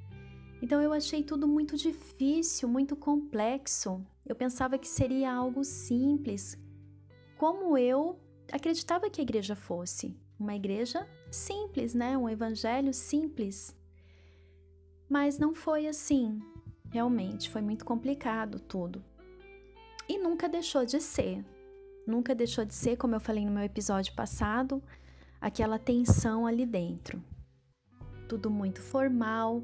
Então 0.62 0.80
eu 0.80 0.94
achei 0.94 1.24
tudo 1.24 1.48
muito 1.48 1.76
difícil, 1.76 2.70
muito 2.70 2.96
complexo. 2.96 4.06
Eu 4.24 4.36
pensava 4.36 4.78
que 4.78 4.88
seria 4.88 5.34
algo 5.34 5.64
simples, 5.64 6.56
como 7.36 7.76
eu 7.76 8.20
acreditava 8.52 9.10
que 9.10 9.20
a 9.20 9.24
igreja 9.24 9.56
fosse. 9.56 10.16
Uma 10.40 10.56
igreja 10.56 11.10
simples, 11.32 11.96
né? 11.96 12.16
Um 12.16 12.30
evangelho 12.30 12.94
simples. 12.94 13.76
Mas 15.10 15.40
não 15.40 15.56
foi 15.56 15.88
assim. 15.88 16.40
Realmente 16.92 17.50
foi 17.50 17.62
muito 17.62 17.84
complicado 17.84 18.60
tudo. 18.60 19.04
E 20.08 20.20
nunca 20.20 20.48
deixou 20.48 20.86
de 20.86 21.02
ser. 21.02 21.44
Nunca 22.06 22.36
deixou 22.36 22.66
de 22.66 22.76
ser, 22.76 22.98
como 22.98 23.16
eu 23.16 23.20
falei 23.20 23.46
no 23.46 23.52
meu 23.52 23.64
episódio 23.64 24.14
passado, 24.14 24.84
aquela 25.42 25.80
tensão 25.80 26.46
ali 26.46 26.66
dentro. 26.66 27.22
Tudo 28.30 28.50
muito 28.52 28.80
formal, 28.80 29.64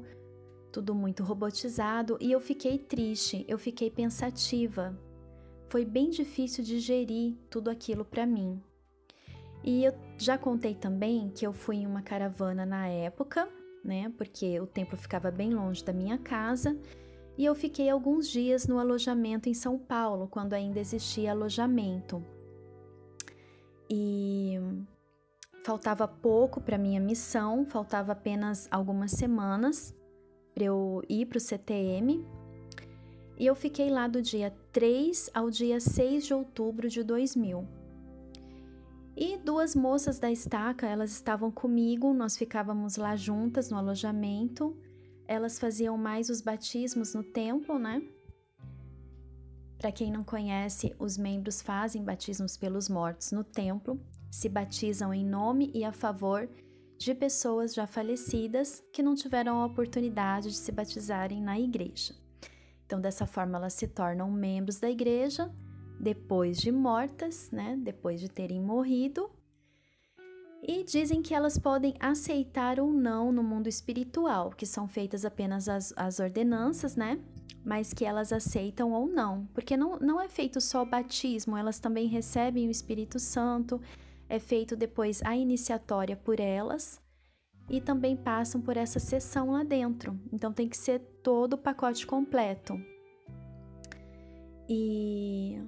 tudo 0.72 0.94
muito 0.94 1.22
robotizado 1.22 2.18
e 2.20 2.32
eu 2.32 2.40
fiquei 2.40 2.76
triste, 2.76 3.44
eu 3.48 3.56
fiquei 3.56 3.90
pensativa. 3.90 4.98
Foi 5.68 5.84
bem 5.84 6.10
difícil 6.10 6.64
digerir 6.64 7.36
tudo 7.48 7.70
aquilo 7.70 8.04
para 8.04 8.26
mim. 8.26 8.60
E 9.62 9.84
eu 9.84 9.92
já 10.16 10.36
contei 10.36 10.74
também 10.74 11.30
que 11.30 11.46
eu 11.46 11.52
fui 11.52 11.76
em 11.76 11.86
uma 11.86 12.02
caravana 12.02 12.64
na 12.66 12.88
época, 12.88 13.48
né? 13.84 14.12
Porque 14.16 14.58
o 14.60 14.66
templo 14.66 14.96
ficava 14.96 15.30
bem 15.30 15.52
longe 15.54 15.84
da 15.84 15.92
minha 15.92 16.18
casa 16.18 16.76
e 17.36 17.44
eu 17.44 17.54
fiquei 17.54 17.88
alguns 17.88 18.28
dias 18.28 18.66
no 18.66 18.78
alojamento 18.78 19.48
em 19.48 19.54
São 19.54 19.78
Paulo, 19.78 20.26
quando 20.28 20.54
ainda 20.54 20.80
existia 20.80 21.30
alojamento. 21.32 22.22
E 23.90 24.58
faltava 25.68 26.08
pouco 26.08 26.62
para 26.62 26.78
minha 26.78 26.98
missão, 26.98 27.66
faltava 27.66 28.12
apenas 28.12 28.66
algumas 28.70 29.10
semanas 29.10 29.94
para 30.54 30.64
eu 30.64 31.02
ir 31.06 31.26
para 31.26 31.36
o 31.36 31.40
CTM. 31.40 32.26
E 33.36 33.44
eu 33.44 33.54
fiquei 33.54 33.90
lá 33.90 34.08
do 34.08 34.22
dia 34.22 34.50
3 34.72 35.28
ao 35.34 35.50
dia 35.50 35.78
6 35.78 36.24
de 36.24 36.32
outubro 36.32 36.88
de 36.88 37.02
2000. 37.02 37.68
E 39.14 39.36
duas 39.36 39.76
moças 39.76 40.18
da 40.18 40.30
estaca, 40.30 40.86
elas 40.86 41.10
estavam 41.10 41.50
comigo, 41.50 42.14
nós 42.14 42.34
ficávamos 42.34 42.96
lá 42.96 43.14
juntas 43.14 43.68
no 43.70 43.76
alojamento 43.76 44.74
elas 45.28 45.58
faziam 45.58 45.98
mais 45.98 46.30
os 46.30 46.40
batismos 46.40 47.12
no 47.12 47.22
templo, 47.22 47.78
né? 47.78 48.02
Para 49.76 49.92
quem 49.92 50.10
não 50.10 50.24
conhece, 50.24 50.96
os 50.98 51.18
membros 51.18 51.60
fazem 51.60 52.02
batismos 52.02 52.56
pelos 52.56 52.88
mortos 52.88 53.30
no 53.30 53.44
templo, 53.44 54.00
se 54.30 54.48
batizam 54.48 55.12
em 55.12 55.24
nome 55.24 55.70
e 55.74 55.84
a 55.84 55.92
favor 55.92 56.48
de 56.98 57.14
pessoas 57.14 57.74
já 57.74 57.86
falecidas 57.86 58.82
que 58.92 59.02
não 59.02 59.14
tiveram 59.14 59.60
a 59.60 59.66
oportunidade 59.66 60.48
de 60.50 60.56
se 60.56 60.72
batizarem 60.72 61.40
na 61.40 61.58
igreja. 61.58 62.14
Então, 62.84 63.00
dessa 63.00 63.26
forma, 63.26 63.58
elas 63.58 63.74
se 63.74 63.86
tornam 63.86 64.30
membros 64.30 64.80
da 64.80 64.90
igreja 64.90 65.52
depois 66.00 66.58
de 66.58 66.72
mortas, 66.72 67.50
né? 67.50 67.76
Depois 67.80 68.20
de 68.20 68.28
terem 68.28 68.60
morrido 68.60 69.30
e 70.62 70.82
dizem 70.82 71.22
que 71.22 71.34
elas 71.34 71.58
podem 71.58 71.94
aceitar 72.00 72.80
ou 72.80 72.92
não 72.92 73.30
no 73.30 73.42
mundo 73.42 73.68
espiritual, 73.68 74.50
que 74.50 74.66
são 74.66 74.88
feitas 74.88 75.24
apenas 75.24 75.68
as, 75.68 75.92
as 75.96 76.18
ordenanças, 76.18 76.96
né? 76.96 77.18
Mas 77.64 77.92
que 77.92 78.04
elas 78.04 78.32
aceitam 78.32 78.92
ou 78.92 79.06
não, 79.06 79.46
porque 79.54 79.76
não, 79.76 79.98
não 79.98 80.20
é 80.20 80.28
feito 80.28 80.60
só 80.60 80.82
o 80.82 80.86
batismo, 80.86 81.56
elas 81.56 81.78
também 81.78 82.06
recebem 82.06 82.66
o 82.66 82.70
Espírito 82.70 83.18
Santo, 83.18 83.80
é 84.28 84.38
feito 84.38 84.76
depois 84.76 85.22
a 85.22 85.36
iniciatória 85.36 86.16
por 86.16 86.38
elas 86.38 87.00
e 87.68 87.80
também 87.80 88.16
passam 88.16 88.60
por 88.60 88.76
essa 88.76 88.98
sessão 88.98 89.50
lá 89.52 89.62
dentro. 89.62 90.18
Então 90.32 90.52
tem 90.52 90.68
que 90.68 90.76
ser 90.76 91.00
todo 91.22 91.54
o 91.54 91.58
pacote 91.58 92.06
completo. 92.06 92.80
E 94.68 95.58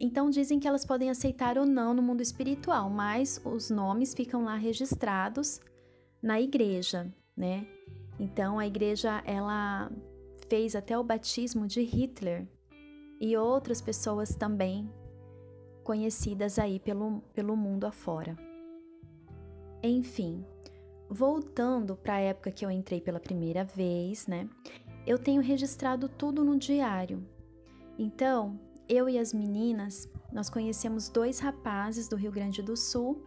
então 0.00 0.30
dizem 0.30 0.60
que 0.60 0.68
elas 0.68 0.84
podem 0.84 1.10
aceitar 1.10 1.58
ou 1.58 1.66
não 1.66 1.92
no 1.92 2.02
mundo 2.02 2.20
espiritual, 2.20 2.88
mas 2.88 3.40
os 3.44 3.68
nomes 3.68 4.14
ficam 4.14 4.44
lá 4.44 4.54
registrados 4.54 5.60
na 6.22 6.40
igreja, 6.40 7.12
né? 7.36 7.66
Então 8.18 8.58
a 8.58 8.66
igreja 8.66 9.22
ela 9.24 9.90
fez 10.48 10.76
até 10.76 10.96
o 10.96 11.02
batismo 11.02 11.66
de 11.66 11.82
Hitler 11.82 12.46
e 13.20 13.36
outras 13.36 13.80
pessoas 13.80 14.34
também 14.34 14.88
conhecidas 15.88 16.58
aí 16.58 16.78
pelo, 16.78 17.22
pelo 17.32 17.56
mundo 17.56 17.86
afora. 17.86 18.36
Enfim, 19.82 20.44
voltando 21.08 21.96
para 21.96 22.16
a 22.16 22.20
época 22.20 22.50
que 22.50 22.62
eu 22.62 22.70
entrei 22.70 23.00
pela 23.00 23.18
primeira 23.18 23.64
vez, 23.64 24.26
né? 24.26 24.46
Eu 25.06 25.18
tenho 25.18 25.40
registrado 25.40 26.06
tudo 26.06 26.44
no 26.44 26.58
diário. 26.58 27.26
Então, 27.98 28.60
eu 28.86 29.08
e 29.08 29.18
as 29.18 29.32
meninas, 29.32 30.06
nós 30.30 30.50
conhecemos 30.50 31.08
dois 31.08 31.38
rapazes 31.38 32.06
do 32.06 32.16
Rio 32.16 32.32
Grande 32.32 32.60
do 32.60 32.76
Sul 32.76 33.24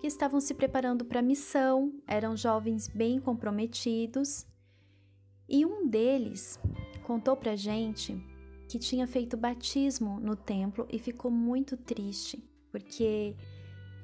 que 0.00 0.08
estavam 0.08 0.40
se 0.40 0.52
preparando 0.52 1.04
para 1.04 1.20
a 1.20 1.22
missão, 1.22 1.92
eram 2.08 2.36
jovens 2.36 2.88
bem 2.88 3.20
comprometidos, 3.20 4.44
e 5.48 5.64
um 5.64 5.86
deles 5.86 6.58
contou 7.04 7.36
para 7.36 7.54
gente 7.54 8.20
que 8.68 8.78
tinha 8.78 9.06
feito 9.06 9.36
batismo 9.36 10.18
no 10.20 10.36
templo 10.36 10.86
e 10.90 10.98
ficou 10.98 11.30
muito 11.30 11.76
triste, 11.76 12.42
porque 12.70 13.36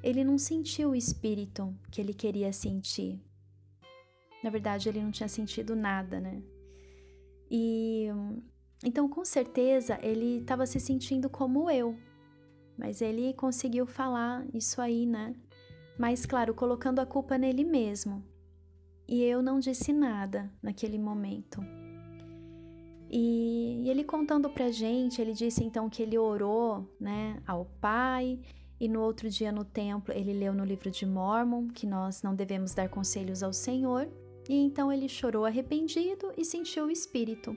ele 0.03 0.25
não 0.25 0.39
sentiu 0.39 0.91
o 0.91 0.95
espírito 0.95 1.75
que 1.91 2.01
ele 2.01 2.15
queria 2.15 2.53
sentir. 2.53 3.21
Na 4.43 4.51
verdade, 4.51 4.89
ele 4.89 5.03
não 5.03 5.11
tinha 5.11 5.29
sentido 5.29 5.77
nada, 5.77 6.21
né? 6.21 6.43
E 7.51 8.09
então, 8.83 9.09
com 9.09 9.25
certeza, 9.25 9.99
ele 10.03 10.39
estava 10.39 10.67
se 10.67 10.81
sentindo 10.81 11.29
como 11.29 11.71
eu. 11.71 11.99
Mas 12.79 13.03
ele 13.03 13.35
conseguiu 13.35 13.87
falar 13.87 14.47
isso 14.55 14.81
aí, 14.81 15.05
né? 15.05 15.35
Mas, 15.99 16.25
claro, 16.25 16.55
colocando 16.55 16.99
a 16.99 17.07
culpa 17.07 17.37
nele 17.37 17.63
mesmo. 17.63 18.25
E 19.07 19.23
eu 19.23 19.43
não 19.43 19.59
disse 19.59 19.93
nada 19.93 20.51
naquele 20.63 20.99
momento. 20.99 21.61
E, 23.11 23.83
e 23.83 23.91
ele 23.91 24.05
contando 24.05 24.49
pra 24.49 24.71
gente, 24.71 25.21
ele 25.21 25.33
disse 25.33 25.65
então 25.65 25.91
que 25.91 26.01
ele 26.01 26.17
orou, 26.17 26.89
né, 27.01 27.43
ao 27.45 27.65
Pai, 27.81 28.39
e 28.79 28.89
no 28.89 29.01
outro 29.01 29.29
dia 29.29 29.51
no 29.51 29.65
templo 29.65 30.15
ele 30.15 30.33
leu 30.33 30.55
no 30.55 30.65
livro 30.65 30.91
de 30.91 31.05
Mormon 31.05 31.69
que 31.69 31.87
nós 31.87 32.23
não 32.23 32.37
devemos 32.37 32.73
dar 32.73 32.89
conselhos 32.89 33.43
ao 33.43 33.53
Senhor, 33.53 34.09
e 34.49 34.55
então 34.55 34.93
ele 34.93 35.09
chorou 35.09 35.45
arrependido 35.45 36.33
e 36.37 36.45
sentiu 36.45 36.87
o 36.87 36.91
Espírito. 36.91 37.57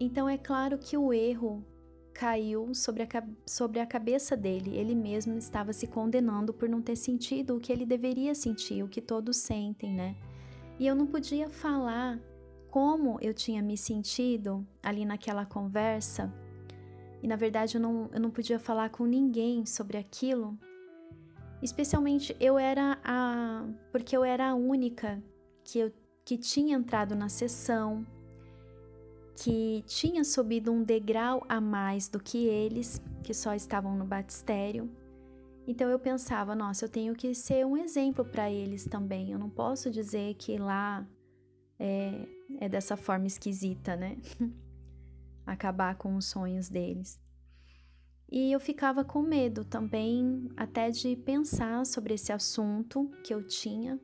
Então 0.00 0.28
é 0.28 0.36
claro 0.36 0.78
que 0.78 0.96
o 0.96 1.12
erro 1.12 1.64
caiu 2.12 2.74
sobre 2.74 3.02
a, 3.02 3.08
sobre 3.46 3.78
a 3.78 3.86
cabeça 3.86 4.36
dele. 4.36 4.76
Ele 4.76 4.94
mesmo 4.94 5.36
estava 5.38 5.72
se 5.72 5.86
condenando 5.86 6.52
por 6.52 6.68
não 6.68 6.82
ter 6.82 6.96
sentido 6.96 7.56
o 7.56 7.60
que 7.60 7.72
ele 7.72 7.86
deveria 7.86 8.34
sentir, 8.34 8.82
o 8.82 8.88
que 8.88 9.00
todos 9.00 9.36
sentem, 9.36 9.92
né? 9.94 10.16
E 10.78 10.86
eu 10.86 10.94
não 10.94 11.06
podia 11.06 11.48
falar 11.48 12.20
como 12.70 13.18
eu 13.20 13.32
tinha 13.32 13.62
me 13.62 13.76
sentido 13.76 14.66
ali 14.82 15.04
naquela 15.04 15.46
conversa. 15.46 16.32
E 17.22 17.26
na 17.26 17.36
verdade 17.36 17.76
eu 17.76 17.80
não, 17.80 18.10
eu 18.12 18.20
não 18.20 18.30
podia 18.30 18.58
falar 18.58 18.90
com 18.90 19.04
ninguém 19.04 19.64
sobre 19.64 19.96
aquilo. 19.96 20.58
Especialmente 21.62 22.36
eu 22.38 22.58
era 22.58 22.98
a. 23.02 23.66
porque 23.90 24.16
eu 24.16 24.22
era 24.22 24.50
a 24.50 24.54
única 24.54 25.22
que, 25.64 25.78
eu, 25.78 25.92
que 26.24 26.36
tinha 26.36 26.76
entrado 26.76 27.14
na 27.14 27.28
sessão, 27.28 28.06
que 29.34 29.82
tinha 29.86 30.22
subido 30.22 30.70
um 30.70 30.82
degrau 30.82 31.44
a 31.48 31.60
mais 31.60 32.08
do 32.08 32.20
que 32.20 32.46
eles, 32.46 33.02
que 33.22 33.32
só 33.32 33.54
estavam 33.54 33.96
no 33.96 34.04
batistério. 34.04 34.90
Então 35.66 35.88
eu 35.90 35.98
pensava, 35.98 36.54
nossa, 36.54 36.84
eu 36.84 36.88
tenho 36.88 37.14
que 37.14 37.34
ser 37.34 37.66
um 37.66 37.76
exemplo 37.76 38.24
para 38.24 38.50
eles 38.50 38.84
também. 38.84 39.32
Eu 39.32 39.38
não 39.38 39.50
posso 39.50 39.90
dizer 39.90 40.34
que 40.34 40.56
lá 40.58 41.04
é, 41.78 42.26
é 42.60 42.68
dessa 42.68 42.96
forma 42.96 43.26
esquisita, 43.26 43.96
né? 43.96 44.16
Acabar 45.46 45.96
com 45.96 46.16
os 46.16 46.26
sonhos 46.26 46.68
deles. 46.68 47.20
E 48.28 48.50
eu 48.50 48.58
ficava 48.58 49.04
com 49.04 49.22
medo 49.22 49.64
também, 49.64 50.48
até 50.56 50.90
de 50.90 51.14
pensar 51.16 51.86
sobre 51.86 52.14
esse 52.14 52.32
assunto 52.32 53.08
que 53.22 53.32
eu 53.32 53.46
tinha, 53.46 54.00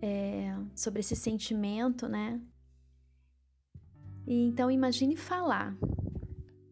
é, 0.00 0.56
sobre 0.74 1.00
esse 1.00 1.14
sentimento, 1.14 2.08
né? 2.08 2.40
E 4.26 4.46
então 4.46 4.70
imagine 4.70 5.14
falar, 5.14 5.76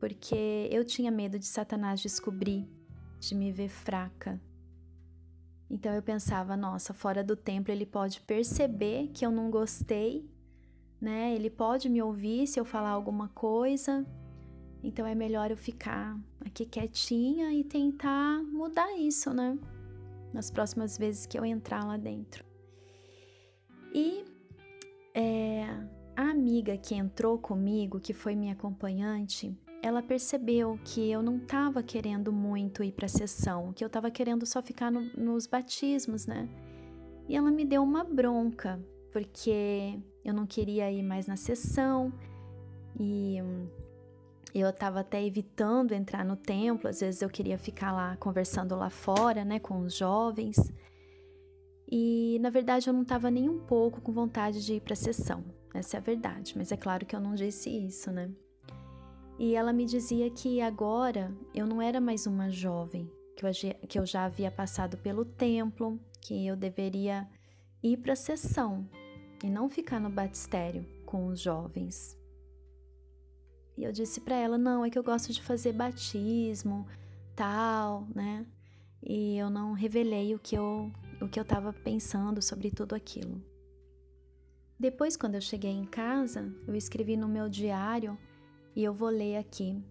porque 0.00 0.68
eu 0.70 0.84
tinha 0.84 1.10
medo 1.10 1.38
de 1.38 1.46
Satanás 1.46 2.00
descobrir, 2.00 2.66
de 3.20 3.34
me 3.34 3.52
ver 3.52 3.68
fraca. 3.68 4.40
Então 5.72 5.92
eu 5.92 6.02
pensava, 6.02 6.56
nossa, 6.56 6.94
fora 6.94 7.24
do 7.24 7.34
templo 7.34 7.72
ele 7.72 7.86
pode 7.86 8.20
perceber 8.20 9.08
que 9.08 9.26
eu 9.26 9.32
não 9.32 9.50
gostei, 9.50 10.30
né? 11.00 11.34
Ele 11.34 11.50
pode 11.50 11.88
me 11.88 12.00
ouvir 12.00 12.46
se 12.46 12.60
eu 12.60 12.64
falar 12.64 12.90
alguma 12.90 13.28
coisa 13.30 14.06
então 14.82 15.06
é 15.06 15.14
melhor 15.14 15.50
eu 15.50 15.56
ficar 15.56 16.18
aqui 16.44 16.66
quietinha 16.66 17.52
e 17.52 17.62
tentar 17.62 18.42
mudar 18.42 18.98
isso, 18.98 19.32
né? 19.32 19.56
Nas 20.32 20.50
próximas 20.50 20.98
vezes 20.98 21.24
que 21.24 21.38
eu 21.38 21.44
entrar 21.44 21.84
lá 21.84 21.96
dentro. 21.96 22.44
E 23.94 24.24
é, 25.14 25.64
a 26.16 26.30
amiga 26.30 26.76
que 26.76 26.94
entrou 26.94 27.38
comigo, 27.38 28.00
que 28.00 28.12
foi 28.12 28.34
minha 28.34 28.54
acompanhante, 28.54 29.56
ela 29.82 30.00
percebeu 30.00 30.78
que 30.84 31.10
eu 31.10 31.20
não 31.20 31.38
estava 31.38 31.82
querendo 31.82 32.32
muito 32.32 32.84
ir 32.84 32.92
para 32.92 33.06
a 33.06 33.08
sessão, 33.08 33.72
que 33.72 33.82
eu 33.82 33.88
estava 33.88 34.12
querendo 34.12 34.46
só 34.46 34.62
ficar 34.62 34.92
no, 34.92 35.02
nos 35.16 35.48
batismos, 35.48 36.24
né? 36.24 36.48
E 37.28 37.36
ela 37.36 37.50
me 37.50 37.64
deu 37.64 37.82
uma 37.82 38.04
bronca, 38.04 38.80
porque 39.10 39.98
eu 40.24 40.32
não 40.32 40.46
queria 40.46 40.90
ir 40.90 41.02
mais 41.02 41.26
na 41.26 41.36
sessão 41.36 42.12
e 42.98 43.38
eu 44.54 44.68
estava 44.68 45.00
até 45.00 45.24
evitando 45.24 45.92
entrar 45.92 46.24
no 46.24 46.36
templo, 46.36 46.88
às 46.88 47.00
vezes 47.00 47.20
eu 47.20 47.28
queria 47.28 47.58
ficar 47.58 47.90
lá 47.90 48.16
conversando 48.18 48.76
lá 48.76 48.88
fora, 48.88 49.44
né, 49.44 49.58
com 49.58 49.80
os 49.80 49.96
jovens. 49.96 50.56
E 51.90 52.38
na 52.40 52.50
verdade 52.50 52.88
eu 52.88 52.94
não 52.94 53.02
estava 53.02 53.32
nem 53.32 53.48
um 53.48 53.58
pouco 53.58 54.00
com 54.00 54.12
vontade 54.12 54.64
de 54.64 54.74
ir 54.74 54.80
para 54.80 54.92
a 54.92 54.96
sessão. 54.96 55.44
Essa 55.74 55.96
é 55.96 55.98
a 55.98 56.02
verdade, 56.02 56.54
mas 56.56 56.70
é 56.70 56.76
claro 56.76 57.04
que 57.04 57.16
eu 57.16 57.20
não 57.20 57.34
disse 57.34 57.68
isso, 57.68 58.12
né? 58.12 58.30
E 59.38 59.54
ela 59.54 59.72
me 59.72 59.84
dizia 59.84 60.30
que 60.30 60.60
agora 60.60 61.34
eu 61.54 61.66
não 61.66 61.80
era 61.80 62.00
mais 62.00 62.26
uma 62.26 62.50
jovem, 62.50 63.10
que 63.88 63.98
eu, 63.98 64.06
já 64.06 64.24
havia 64.24 64.50
passado 64.50 64.96
pelo 64.98 65.24
templo, 65.24 65.98
que 66.20 66.46
eu 66.46 66.54
deveria 66.54 67.28
ir 67.82 67.96
para 67.96 68.12
a 68.12 68.16
sessão 68.16 68.88
e 69.42 69.50
não 69.50 69.68
ficar 69.68 69.98
no 69.98 70.10
batistério 70.10 70.86
com 71.04 71.26
os 71.26 71.40
jovens. 71.40 72.16
E 73.76 73.84
eu 73.84 73.90
disse 73.90 74.20
para 74.20 74.36
ela: 74.36 74.58
não, 74.58 74.84
é 74.84 74.90
que 74.90 74.98
eu 74.98 75.02
gosto 75.02 75.32
de 75.32 75.42
fazer 75.42 75.72
batismo, 75.72 76.86
tal, 77.34 78.06
né? 78.14 78.46
E 79.02 79.36
eu 79.36 79.50
não 79.50 79.72
revelei 79.72 80.34
o 80.34 80.38
que 80.38 80.54
eu 80.54 80.92
o 81.20 81.28
que 81.28 81.38
eu 81.38 81.42
estava 81.42 81.72
pensando 81.72 82.42
sobre 82.42 82.70
tudo 82.70 82.94
aquilo. 82.94 83.40
Depois, 84.78 85.16
quando 85.16 85.36
eu 85.36 85.40
cheguei 85.40 85.70
em 85.70 85.84
casa, 85.84 86.52
eu 86.66 86.74
escrevi 86.74 87.16
no 87.16 87.28
meu 87.28 87.48
diário 87.48 88.18
e 88.74 88.82
eu 88.82 88.92
vou 88.92 89.08
ler 89.08 89.36
aqui 89.36 89.82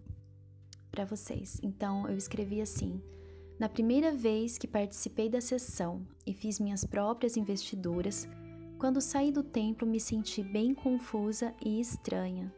para 0.90 1.06
vocês. 1.06 1.60
Então, 1.64 2.08
eu 2.08 2.18
escrevi 2.18 2.62
assim: 2.62 3.02
Na 3.60 3.70
primeira 3.70 4.12
vez 4.12 4.58
que 4.58 4.68
participei 4.68 5.30
da 5.30 5.42
sessão 5.42 6.06
e 6.26 6.34
fiz 6.34 6.60
minhas 6.60 6.84
próprias 6.84 7.38
investiduras, 7.38 8.28
quando 8.78 9.00
saí 9.00 9.32
do 9.32 9.44
templo 9.44 9.88
me 9.88 10.00
senti 10.00 10.44
bem 10.44 10.74
confusa 10.74 11.54
e 11.64 11.80
estranha. 11.80 12.54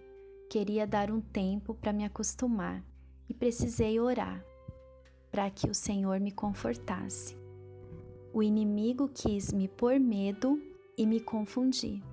Queria 0.49 0.85
dar 0.85 1.11
um 1.11 1.19
tempo 1.19 1.73
para 1.73 1.91
me 1.91 2.05
acostumar 2.05 2.83
e 3.27 3.33
precisei 3.33 3.99
orar 3.99 4.43
para 5.31 5.49
que 5.49 5.67
o 5.67 5.73
Senhor 5.73 6.19
me 6.19 6.31
confortasse. 6.31 7.36
O 8.31 8.43
inimigo 8.43 9.09
quis 9.09 9.51
me 9.51 9.67
pôr 9.67 9.99
medo 9.99 10.62
e 10.95 11.07
me 11.07 11.19
confundir. 11.19 12.03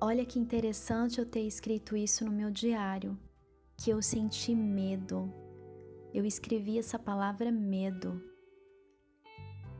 Olha 0.00 0.24
que 0.24 0.38
interessante 0.38 1.18
eu 1.18 1.26
ter 1.26 1.40
escrito 1.40 1.96
isso 1.96 2.24
no 2.24 2.30
meu 2.30 2.52
diário, 2.52 3.18
que 3.76 3.90
eu 3.90 4.00
senti 4.00 4.54
medo. 4.54 5.28
Eu 6.14 6.24
escrevi 6.24 6.78
essa 6.78 6.96
palavra 7.00 7.50
medo. 7.50 8.22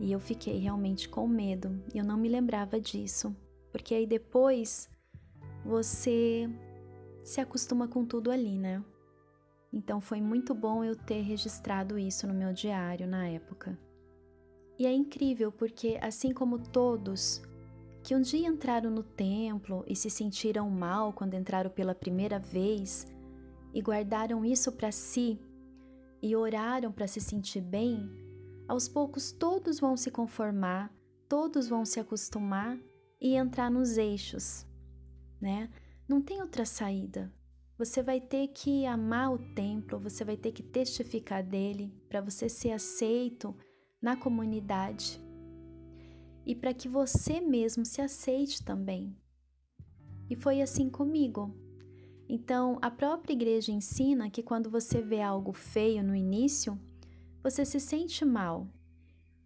E 0.01 0.11
eu 0.11 0.19
fiquei 0.19 0.59
realmente 0.59 1.09
com 1.09 1.29
medo. 1.29 1.81
Eu 1.95 2.05
não 2.05 2.17
me 2.17 2.29
lembrava 2.29 2.81
disso, 2.81 3.35
porque 3.71 3.95
aí 3.95 4.09
depois 4.09 4.91
você 5.65 6.51
se 7.23 7.41
acostuma 7.41 7.87
com 7.87 8.05
tudo 8.05 8.33
ali, 8.33 8.59
né? 8.59 8.85
Então 9.73 10.01
foi 10.01 10.21
muito 10.21 10.53
bom 10.53 10.83
eu 10.83 10.97
ter 10.97 11.21
registrado 11.21 11.97
isso 11.97 12.27
no 12.27 12.35
meu 12.35 12.53
diário 12.53 13.07
na 13.07 13.29
época. 13.29 13.79
E 14.77 14.85
é 14.85 14.93
incrível 14.93 15.53
porque, 15.53 15.97
assim 16.03 16.33
como 16.35 16.59
todos 16.59 17.41
que 18.09 18.17
um 18.17 18.23
dia 18.23 18.49
entraram 18.49 18.91
no 18.91 19.03
templo 19.03 19.85
e 19.87 19.95
se 19.95 20.09
sentiram 20.09 20.71
mal 20.71 21.13
quando 21.13 21.35
entraram 21.35 21.69
pela 21.69 21.95
primeira 21.95 22.39
vez 22.39 23.07
e 23.75 23.83
guardaram 23.83 24.47
isso 24.47 24.73
para 24.73 24.91
si 24.91 25.39
e 26.23 26.35
oraram 26.35 26.91
para 26.91 27.07
se 27.07 27.21
sentir 27.21 27.61
bem, 27.61 28.11
aos 28.67 28.89
poucos 28.89 29.31
todos 29.31 29.79
vão 29.79 29.95
se 29.95 30.11
conformar, 30.11 30.91
todos 31.29 31.69
vão 31.69 31.85
se 31.85 32.01
acostumar 32.01 32.79
e 33.21 33.35
entrar 33.35 33.71
nos 33.71 33.99
eixos, 33.99 34.67
né? 35.39 35.69
Não 36.09 36.23
tem 36.23 36.41
outra 36.41 36.65
saída. 36.65 37.31
Você 37.77 38.03
vai 38.03 38.23
ter 38.23 38.49
que 38.49 38.87
amar 38.87 39.35
o 39.35 39.39
templo, 39.55 40.01
você 40.01 40.25
vai 40.25 40.39
ter 40.39 40.53
que 40.53 40.63
testificar 40.63 41.43
dele 41.43 41.95
para 42.09 42.23
você 42.23 42.49
ser 42.49 42.71
aceito 42.71 43.55
na 44.01 44.17
comunidade 44.17 45.28
e 46.49 46.55
para 46.55 46.73
que 46.73 46.89
você 46.89 47.43
mesmo 47.43 47.85
se 47.85 48.01
aceite 48.01 48.65
também. 48.65 49.15
E 50.31 50.35
foi 50.35 50.63
assim 50.63 50.89
comigo. 50.89 51.55
Então, 52.27 52.79
a 52.81 52.91
própria 52.91 53.35
igreja 53.35 53.71
ensina 53.71 54.31
que 54.31 54.43
quando 54.43 54.71
você 54.71 55.03
vê 55.03 55.21
algo 55.21 55.53
feio 55.53 56.03
no 56.03 56.17
início, 56.17 56.81
você 57.43 57.67
se 57.67 57.79
sente 57.79 58.25
mal. 58.25 58.67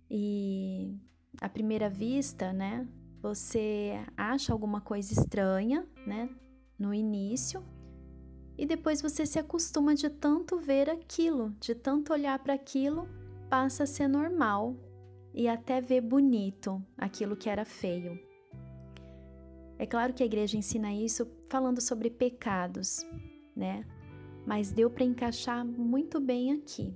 E 0.09 0.97
à 1.41 1.49
primeira 1.49 1.91
vista, 1.91 2.53
né, 2.53 2.88
você 3.21 3.95
acha 4.17 4.53
alguma 4.53 4.81
coisa 4.81 5.12
estranha, 5.12 5.85
né, 6.07 6.31
no 6.79 6.95
início, 6.95 7.65
e 8.57 8.65
depois 8.65 9.03
você 9.03 9.27
se 9.27 9.41
acostuma 9.41 9.97
de 9.97 10.09
tanto 10.09 10.57
ver 10.57 10.88
aquilo, 10.88 11.51
de 11.59 11.75
tanto 11.75 12.12
olhar 12.12 12.38
para 12.38 12.55
aquilo, 12.55 13.09
passa 13.51 13.83
a 13.83 13.87
ser 13.87 14.07
normal 14.07 14.77
e 15.35 15.49
até 15.49 15.81
ver 15.81 16.01
bonito 16.01 16.83
aquilo 16.97 17.37
que 17.37 17.49
era 17.49 17.64
feio. 17.64 18.18
É 19.79 19.87
claro 19.87 20.12
que 20.12 20.23
a 20.23 20.27
igreja 20.27 20.57
ensina 20.57 20.92
isso 20.92 21.27
falando 21.49 21.81
sobre 21.81 22.11
pecados, 22.11 23.07
né? 23.57 23.85
Mas 24.47 24.71
deu 24.71 24.90
para 24.90 25.05
encaixar 25.05 25.64
muito 25.64 26.21
bem 26.21 26.53
aqui, 26.53 26.95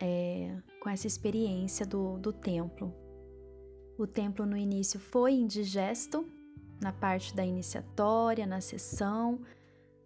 é, 0.00 0.56
com 0.80 0.88
essa 0.88 1.06
experiência 1.06 1.86
do, 1.86 2.18
do 2.18 2.32
templo. 2.32 2.94
O 3.98 4.06
templo 4.06 4.46
no 4.46 4.56
início 4.56 4.98
foi 4.98 5.32
indigesto, 5.32 6.26
na 6.80 6.92
parte 6.92 7.34
da 7.34 7.44
iniciatória, 7.44 8.46
na 8.46 8.60
sessão, 8.60 9.40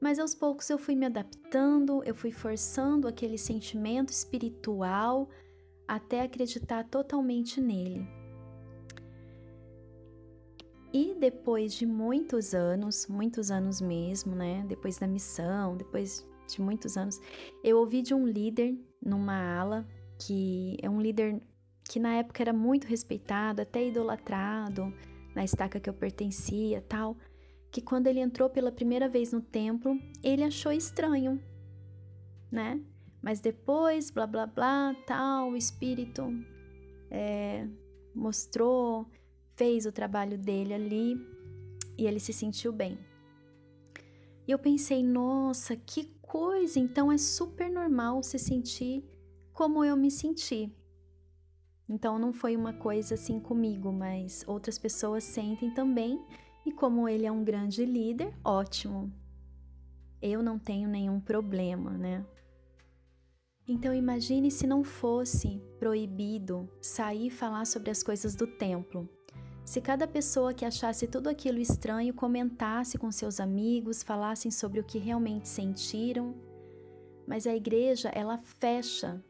mas 0.00 0.18
aos 0.18 0.34
poucos 0.34 0.68
eu 0.68 0.76
fui 0.76 0.94
me 0.94 1.06
adaptando, 1.06 2.02
eu 2.04 2.14
fui 2.14 2.30
forçando 2.30 3.08
aquele 3.08 3.38
sentimento 3.38 4.10
espiritual 4.10 5.28
até 5.86 6.22
acreditar 6.22 6.84
totalmente 6.84 7.60
nele. 7.60 8.06
E 10.92 11.14
depois 11.18 11.74
de 11.74 11.84
muitos 11.84 12.54
anos, 12.54 13.06
muitos 13.08 13.50
anos 13.50 13.80
mesmo, 13.80 14.36
né? 14.36 14.64
Depois 14.68 14.96
da 14.96 15.06
missão, 15.06 15.76
depois 15.76 16.24
de 16.46 16.60
muitos 16.62 16.96
anos, 16.96 17.20
eu 17.64 17.78
ouvi 17.78 18.00
de 18.00 18.14
um 18.14 18.26
líder 18.26 18.78
numa 19.04 19.58
ala 19.58 19.86
que 20.18 20.76
é 20.80 20.88
um 20.88 21.00
líder 21.00 21.42
que 21.82 21.98
na 21.98 22.14
época 22.14 22.42
era 22.42 22.52
muito 22.52 22.86
respeitado, 22.86 23.60
até 23.60 23.86
idolatrado, 23.86 24.94
na 25.34 25.44
estaca 25.44 25.80
que 25.80 25.90
eu 25.90 25.94
pertencia, 25.94 26.80
tal, 26.88 27.16
que 27.70 27.82
quando 27.82 28.06
ele 28.06 28.20
entrou 28.20 28.48
pela 28.48 28.70
primeira 28.70 29.08
vez 29.08 29.32
no 29.32 29.40
templo, 29.40 29.98
ele 30.22 30.44
achou 30.44 30.70
estranho, 30.70 31.42
né? 32.50 32.80
Mas 33.24 33.40
depois, 33.40 34.10
blá 34.10 34.26
blá 34.26 34.46
blá, 34.46 34.94
tal, 35.06 35.52
o 35.52 35.56
espírito 35.56 36.28
é, 37.10 37.66
mostrou, 38.14 39.06
fez 39.56 39.86
o 39.86 39.92
trabalho 39.92 40.36
dele 40.36 40.74
ali 40.74 41.16
e 41.96 42.06
ele 42.06 42.20
se 42.20 42.34
sentiu 42.34 42.70
bem. 42.70 42.98
E 44.46 44.50
eu 44.50 44.58
pensei, 44.58 45.02
nossa, 45.02 45.74
que 45.74 46.04
coisa! 46.20 46.78
Então 46.78 47.10
é 47.10 47.16
super 47.16 47.70
normal 47.70 48.22
se 48.22 48.38
sentir 48.38 49.02
como 49.54 49.82
eu 49.82 49.96
me 49.96 50.10
senti. 50.10 50.70
Então 51.88 52.18
não 52.18 52.30
foi 52.30 52.54
uma 52.54 52.74
coisa 52.74 53.14
assim 53.14 53.40
comigo, 53.40 53.90
mas 53.90 54.44
outras 54.46 54.78
pessoas 54.78 55.24
sentem 55.24 55.72
também, 55.72 56.22
e 56.66 56.70
como 56.70 57.08
ele 57.08 57.24
é 57.24 57.32
um 57.32 57.42
grande 57.42 57.86
líder, 57.86 58.34
ótimo. 58.44 59.10
eu 60.20 60.42
não 60.42 60.58
tenho 60.58 60.88
nenhum 60.90 61.18
problema, 61.20 61.90
né? 61.96 62.26
Então 63.66 63.94
imagine 63.94 64.50
se 64.50 64.66
não 64.66 64.84
fosse 64.84 65.60
proibido 65.78 66.68
sair 66.80 67.28
e 67.28 67.30
falar 67.30 67.64
sobre 67.64 67.90
as 67.90 68.02
coisas 68.02 68.34
do 68.34 68.46
templo. 68.46 69.08
Se 69.64 69.80
cada 69.80 70.06
pessoa 70.06 70.52
que 70.52 70.66
achasse 70.66 71.06
tudo 71.06 71.28
aquilo 71.28 71.58
estranho 71.58 72.12
comentasse 72.12 72.98
com 72.98 73.10
seus 73.10 73.40
amigos, 73.40 74.02
falassem 74.02 74.50
sobre 74.50 74.78
o 74.78 74.84
que 74.84 74.98
realmente 74.98 75.48
sentiram, 75.48 76.34
mas 77.26 77.46
a 77.46 77.54
igreja, 77.54 78.10
ela 78.10 78.36
fecha 78.36 79.24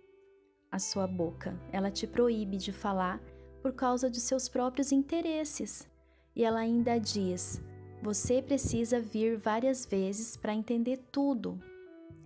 a 0.70 0.80
sua 0.80 1.06
boca, 1.06 1.56
ela 1.70 1.88
te 1.88 2.04
proíbe 2.04 2.56
de 2.56 2.72
falar 2.72 3.20
por 3.62 3.72
causa 3.72 4.10
de 4.10 4.20
seus 4.20 4.48
próprios 4.48 4.90
interesses. 4.90 5.88
E 6.34 6.42
ela 6.42 6.58
ainda 6.58 6.98
diz: 6.98 7.62
você 8.02 8.42
precisa 8.42 9.00
vir 9.00 9.38
várias 9.38 9.86
vezes 9.86 10.36
para 10.36 10.52
entender 10.52 10.98
tudo. 11.12 11.60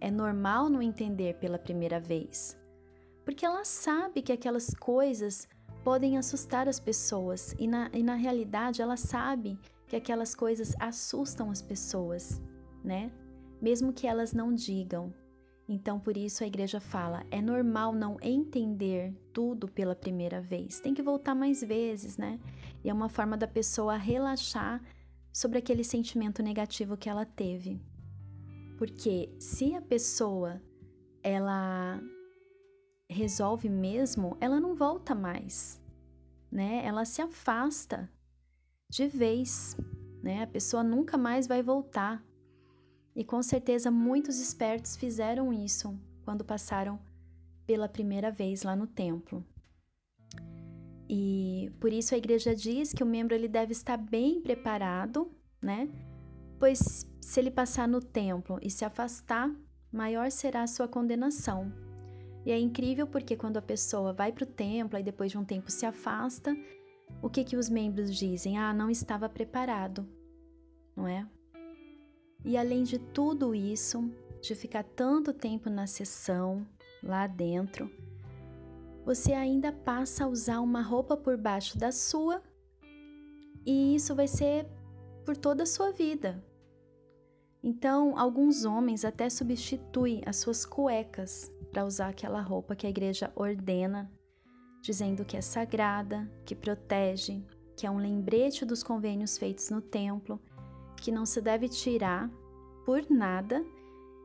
É 0.01 0.11
normal 0.11 0.69
não 0.69 0.81
entender 0.81 1.35
pela 1.35 1.59
primeira 1.59 1.99
vez, 1.99 2.59
porque 3.25 3.45
ela 3.45 3.65
sabe 3.65 4.23
que 4.23 4.33
aquelas 4.33 4.75
coisas 4.75 5.49
podem 5.83 6.19
assustar 6.19 6.69
as 6.69 6.79
pessoas 6.79 7.55
e 7.59 7.67
na, 7.67 7.91
e 7.93 8.03
na 8.03 8.15
realidade 8.15 8.83
ela 8.83 8.97
sabe 8.97 9.59
que 9.87 9.97
aquelas 9.97 10.35
coisas 10.35 10.75
assustam 10.79 11.51
as 11.51 11.63
pessoas, 11.63 12.41
né? 12.85 13.11
Mesmo 13.61 13.93
que 13.93 14.07
elas 14.07 14.33
não 14.33 14.55
digam. 14.55 15.13
Então, 15.69 15.99
por 15.99 16.17
isso 16.17 16.45
a 16.45 16.47
igreja 16.47 16.81
fala: 16.81 17.27
é 17.31 17.43
normal 17.43 17.93
não 17.93 18.17
entender 18.23 19.15
tudo 19.33 19.69
pela 19.69 19.95
primeira 19.95 20.41
vez, 20.41 20.81
tem 20.81 20.95
que 20.95 21.03
voltar 21.03 21.35
mais 21.35 21.63
vezes, 21.63 22.17
né? 22.17 22.39
E 22.85 22.89
é 22.89 22.95
uma 22.95 23.09
forma 23.09 23.37
da 23.37 23.47
pessoa 23.47 23.97
relaxar 23.97 24.83
sobre 25.33 25.59
aquele 25.59 25.85
sentimento 25.85 26.43
negativo 26.43 26.97
que 26.97 27.09
ela 27.09 27.25
teve. 27.25 27.81
Porque 28.79 29.29
se 29.41 29.75
a 29.75 29.83
pessoa 29.83 30.63
ela 31.21 32.01
resolve 33.11 33.69
mesmo, 33.69 34.37
ela 34.41 34.61
não 34.61 34.77
volta 34.77 35.17
mais, 35.17 35.83
né? 36.51 36.85
Ela 36.85 37.05
se 37.05 37.21
afasta 37.21 38.09
de 38.89 39.09
vez, 39.09 39.77
né? 40.23 40.45
A 40.45 40.47
pessoa 40.47 40.85
nunca 40.85 41.19
mais 41.19 41.49
vai 41.49 41.61
voltar. 41.61 42.25
E 43.17 43.25
com 43.25 43.43
certeza 43.43 43.91
muitos 43.91 44.39
espertos 44.39 44.95
fizeram 44.97 45.53
isso 45.53 45.99
quando 46.25 46.45
passaram 46.45 47.01
pela 47.67 47.89
primeira 47.89 48.31
vez 48.31 48.63
lá 48.63 48.77
no 48.77 48.87
templo. 48.87 49.45
E 51.09 51.73
por 51.81 51.93
isso 51.93 52.15
a 52.15 52.19
igreja 52.19 52.55
diz 52.55 52.93
que 52.93 53.03
o 53.03 53.07
membro 53.07 53.35
ele 53.35 53.49
deve 53.49 53.73
estar 53.73 53.97
bem 53.97 54.41
preparado, 54.41 55.29
né? 55.61 55.89
Pois 56.59 57.07
se 57.21 57.41
ele 57.41 57.51
passar 57.51 57.87
no 57.87 58.01
templo 58.01 58.59
e 58.63 58.71
se 58.71 58.85
afastar, 58.85 59.55
maior 59.93 60.31
será 60.31 60.63
a 60.63 60.67
sua 60.67 60.89
condenação. 60.89 61.73
E 62.45 62.51
é 62.51 62.59
incrível 62.59 63.07
porque 63.07 63.37
quando 63.37 63.59
a 63.59 63.63
pessoa 63.63 64.13
vai 64.13 64.33
para 64.33 64.45
o 64.45 64.47
templo 64.47 64.99
e 64.99 65.03
depois 65.03 65.31
de 65.31 65.39
um 65.39 65.45
tempo 65.45 65.71
se 65.71 65.85
afasta, 65.85 66.57
o 67.23 67.29
que 67.29 67.45
que 67.45 67.57
os 67.57 67.69
membros 67.69 68.15
dizem? 68.17 68.59
Ah, 68.59 68.73
não 68.73 68.91
estava 68.91 69.29
preparado, 69.29 70.09
não 70.97 71.07
é? 71.07 71.29
E 72.45 72.57
além 72.57 72.85
de 72.85 72.99
tudo 72.99 73.55
isso, 73.55 74.11
de 74.41 74.55
ficar 74.55 74.85
tanto 74.85 75.33
tempo 75.33 75.69
na 75.69 75.87
sessão, 75.87 76.67
lá 77.03 77.27
dentro, 77.27 77.91
você 79.05 79.33
ainda 79.33 79.73
passa 79.73 80.25
a 80.25 80.29
usar 80.29 80.61
uma 80.61 80.83
roupa 80.83 81.17
por 81.17 81.37
baixo 81.37 81.79
da 81.79 81.91
sua, 81.93 82.43
e 83.67 83.95
isso 83.95 84.15
vai 84.15 84.27
ser 84.29 84.67
por 85.25 85.37
toda 85.37 85.65
a 85.65 85.67
sua 85.67 85.93
vida. 85.93 86.43
Então, 87.69 88.19
alguns 88.19 88.65
homens 88.65 89.05
até 89.05 89.29
substituem 89.29 90.23
as 90.25 90.37
suas 90.37 90.65
cuecas 90.65 91.53
para 91.71 91.85
usar 91.85 92.09
aquela 92.09 92.41
roupa 92.41 92.75
que 92.75 92.87
a 92.87 92.91
igreja 92.91 93.31
ordena, 93.37 94.11
dizendo 94.81 95.23
que 95.23 95.37
é 95.37 95.43
sagrada, 95.43 96.27
que 96.47 96.57
protege, 96.57 97.45
que 97.77 97.87
é 97.87 97.91
um 97.91 97.99
lembrete 97.99 98.65
dos 98.65 98.83
convênios 98.83 99.37
feitos 99.37 99.69
no 99.69 99.83
templo 99.83 100.41
que 100.97 101.13
não 101.13 101.27
se 101.27 101.43
deve 101.43 101.69
tirar 101.69 102.31
por 102.87 103.05
nada 103.11 103.63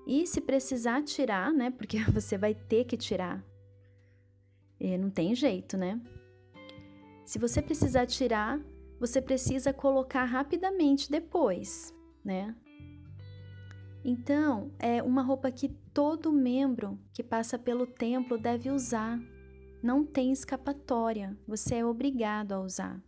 e 0.07 0.25
se 0.25 0.39
precisar 0.39 1.03
tirar, 1.03 1.51
né? 1.51 1.69
Porque 1.69 1.99
você 2.13 2.37
vai 2.37 2.55
ter 2.55 2.85
que 2.85 2.95
tirar. 2.95 3.43
E 4.79 4.97
não 4.97 5.09
tem 5.09 5.35
jeito, 5.35 5.75
né? 5.75 5.99
Se 7.25 7.37
você 7.37 7.61
precisar 7.61 8.05
tirar, 8.05 8.57
você 9.01 9.21
precisa 9.21 9.73
colocar 9.73 10.23
rapidamente 10.23 11.11
depois, 11.11 11.93
né? 12.23 12.55
Então, 14.03 14.71
é 14.79 15.01
uma 15.01 15.21
roupa 15.21 15.51
que 15.51 15.69
todo 15.93 16.31
membro 16.31 16.99
que 17.13 17.23
passa 17.23 17.57
pelo 17.57 17.87
templo 17.87 18.37
deve 18.37 18.69
usar. 18.69 19.19
Não 19.81 20.05
tem 20.05 20.31
escapatória, 20.31 21.37
você 21.47 21.75
é 21.75 21.85
obrigado 21.85 22.51
a 22.51 22.61
usar. 22.61 23.01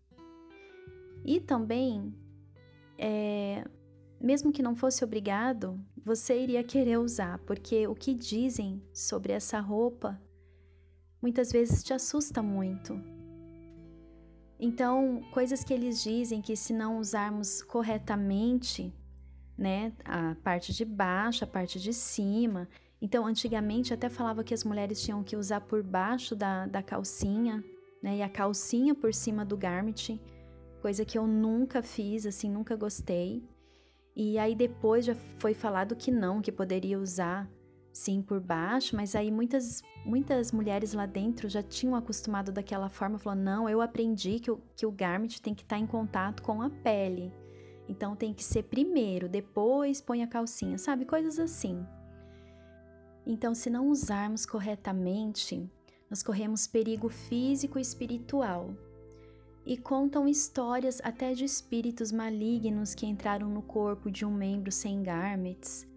E 1.23 1.39
também 1.39 2.13
é, 2.97 3.65
mesmo 4.19 4.51
que 4.51 4.63
não 4.63 4.75
fosse 4.75 5.03
obrigado, 5.03 5.79
você 6.03 6.39
iria 6.39 6.63
querer 6.63 6.97
usar, 6.97 7.39
porque 7.39 7.88
o 7.88 7.95
que 7.95 8.13
dizem 8.13 8.81
sobre 8.93 9.34
essa 9.34 9.60
roupa 9.60 10.21
muitas 11.21 11.51
vezes 11.51 11.84
te 11.84 11.93
assusta 11.93 12.41
muito. 12.41 12.99
Então, 14.60 15.21
coisas 15.34 15.63
que 15.63 15.73
eles 15.73 16.01
dizem 16.01 16.41
que 16.41 16.55
se 16.55 16.73
não 16.73 16.99
usarmos 16.99 17.62
corretamente, 17.62 18.93
né, 19.57 19.93
a 20.03 20.35
parte 20.43 20.73
de 20.73 20.83
baixo, 20.83 21.43
a 21.43 21.47
parte 21.47 21.79
de 21.79 21.93
cima. 21.93 22.67
Então, 23.01 23.25
antigamente 23.25 23.93
até 23.93 24.09
falava 24.09 24.43
que 24.43 24.53
as 24.53 24.63
mulheres 24.63 25.01
tinham 25.01 25.23
que 25.23 25.35
usar 25.35 25.61
por 25.61 25.83
baixo 25.83 26.35
da, 26.35 26.65
da 26.65 26.81
calcinha, 26.81 27.63
né, 28.01 28.17
e 28.17 28.21
a 28.21 28.29
calcinha 28.29 28.93
por 28.93 29.13
cima 29.13 29.45
do 29.45 29.57
garment 29.57 30.19
coisa 30.85 31.03
que 31.03 31.17
eu 31.17 31.25
nunca 31.25 31.81
fiz, 31.81 32.27
assim, 32.27 32.47
nunca 32.47 32.75
gostei. 32.75 33.43
E 34.15 34.37
aí 34.37 34.53
depois 34.53 35.03
já 35.03 35.15
foi 35.39 35.55
falado 35.55 35.95
que 35.95 36.11
não, 36.11 36.41
que 36.41 36.51
poderia 36.51 36.99
usar 36.99 37.49
sim 37.91 38.21
por 38.21 38.39
baixo, 38.39 38.95
mas 38.95 39.15
aí 39.15 39.31
muitas 39.31 39.81
muitas 40.05 40.51
mulheres 40.51 40.93
lá 40.93 41.07
dentro 41.07 41.49
já 41.49 41.63
tinham 41.63 41.95
acostumado 41.95 42.51
daquela 42.51 42.87
forma, 42.87 43.17
falou: 43.17 43.39
"Não, 43.39 43.67
eu 43.67 43.81
aprendi 43.81 44.39
que 44.39 44.51
o, 44.51 44.61
que 44.75 44.85
o 44.85 44.91
garment 44.91 45.39
tem 45.41 45.55
que 45.55 45.63
estar 45.63 45.77
tá 45.77 45.81
em 45.81 45.87
contato 45.87 46.43
com 46.43 46.61
a 46.61 46.69
pele. 46.69 47.33
Então 47.87 48.15
tem 48.15 48.33
que 48.33 48.43
ser 48.43 48.63
primeiro, 48.63 49.29
depois 49.29 50.01
põe 50.01 50.23
a 50.23 50.27
calcinha", 50.27 50.77
sabe? 50.77 51.05
Coisas 51.05 51.39
assim. 51.39 51.85
Então, 53.25 53.55
se 53.55 53.69
não 53.71 53.89
usarmos 53.89 54.45
corretamente, 54.45 55.67
nós 56.09 56.21
corremos 56.21 56.67
perigo 56.67 57.09
físico 57.09 57.79
e 57.79 57.81
espiritual 57.81 58.75
e 59.65 59.75
contam 59.75 60.27
histórias 60.27 61.01
até 61.03 61.33
de 61.33 61.43
espíritos 61.43 62.11
malignos 62.11 62.93
que 62.93 63.07
entraram 63.07 63.49
no 63.49 63.63
corpo 63.63 64.11
de 64.11 64.23
um 64.23 64.31
membro 64.31 64.71
sem 64.71 65.01
garments. 65.01 65.87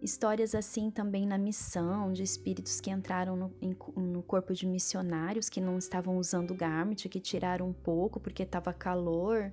Histórias 0.00 0.54
assim 0.54 0.90
também 0.90 1.26
na 1.26 1.36
missão, 1.36 2.12
de 2.12 2.22
espíritos 2.22 2.80
que 2.80 2.90
entraram 2.90 3.36
no, 3.36 3.52
em, 3.60 3.76
no 3.96 4.22
corpo 4.22 4.54
de 4.54 4.66
missionários 4.66 5.48
que 5.48 5.60
não 5.60 5.76
estavam 5.76 6.16
usando 6.16 6.54
garment, 6.54 6.94
que 6.94 7.20
tiraram 7.20 7.68
um 7.68 7.72
pouco 7.72 8.18
porque 8.18 8.44
estava 8.44 8.72
calor, 8.72 9.52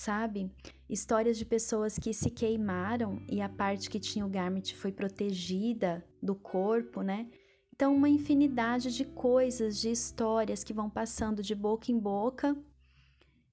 sabe? 0.00 0.50
Histórias 0.88 1.36
de 1.36 1.44
pessoas 1.44 1.98
que 1.98 2.12
se 2.14 2.30
queimaram 2.30 3.22
e 3.30 3.42
a 3.42 3.48
parte 3.48 3.90
que 3.90 4.00
tinha 4.00 4.24
o 4.24 4.30
garment 4.30 4.74
foi 4.74 4.90
protegida 4.90 6.02
do 6.22 6.34
corpo, 6.34 7.02
né? 7.02 7.28
Então, 7.74 7.94
uma 7.94 8.08
infinidade 8.08 8.94
de 8.94 9.04
coisas, 9.04 9.78
de 9.78 9.90
histórias 9.90 10.64
que 10.64 10.72
vão 10.72 10.88
passando 10.88 11.42
de 11.42 11.54
boca 11.54 11.92
em 11.92 11.98
boca 11.98 12.56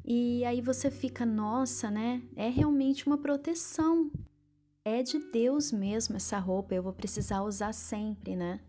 e 0.06 0.46
aí 0.46 0.62
você 0.62 0.90
fica, 0.90 1.26
nossa, 1.26 1.92
né? 1.92 2.22
É 2.34 2.48
realmente 2.48 3.06
uma 3.06 3.18
proteção. 3.18 4.10
É 4.86 5.04
de 5.04 5.20
Deus 5.20 5.74
mesmo 5.74 6.16
essa 6.16 6.40
roupa, 6.40 6.74
eu 6.74 6.82
vou 6.82 6.94
precisar 6.94 7.42
usar 7.42 7.74
sempre, 7.74 8.38
né? 8.38 8.62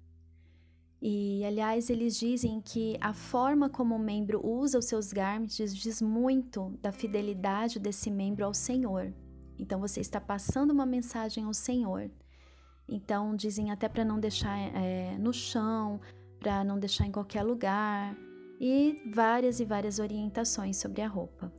E 1.01 1.45
aliás, 1.45 1.91
eles 1.91 2.17
dizem 2.17 2.61
que 2.61 2.97
a 3.01 3.13
forma 3.13 3.69
como 3.69 3.95
o 3.95 3.99
membro 3.99 4.45
usa 4.45 4.79
os 4.79 4.87
seus 4.87 5.13
garments 5.13 5.75
diz 5.75 6.03
muito 6.03 6.77
da 6.83 6.91
fidelidade 6.91 7.79
desse 7.79 8.11
membro 8.11 8.45
ao 8.45 8.53
Senhor. 8.53 9.15
Então 9.57 9.81
você 9.81 10.01
está 10.01 10.21
passando 10.21 10.73
uma 10.73 10.87
mensagem 10.87 11.45
ao 11.45 11.55
Senhor. 11.55 12.11
Então 12.89 13.37
dizem 13.37 13.71
até 13.71 13.89
para 13.89 14.05
não 14.05 14.19
deixar 14.19 14.57
é, 14.59 15.17
no 15.19 15.33
chão, 15.33 16.01
para 16.41 16.65
não 16.65 16.79
deixar 16.79 17.07
em 17.07 17.13
qualquer 17.13 17.43
lugar, 17.43 18.17
e 18.61 19.01
várias 19.13 19.61
e 19.61 19.65
várias 19.65 19.99
orientações 19.99 20.77
sobre 20.79 21.03
a 21.03 21.09
roupa. 21.09 21.53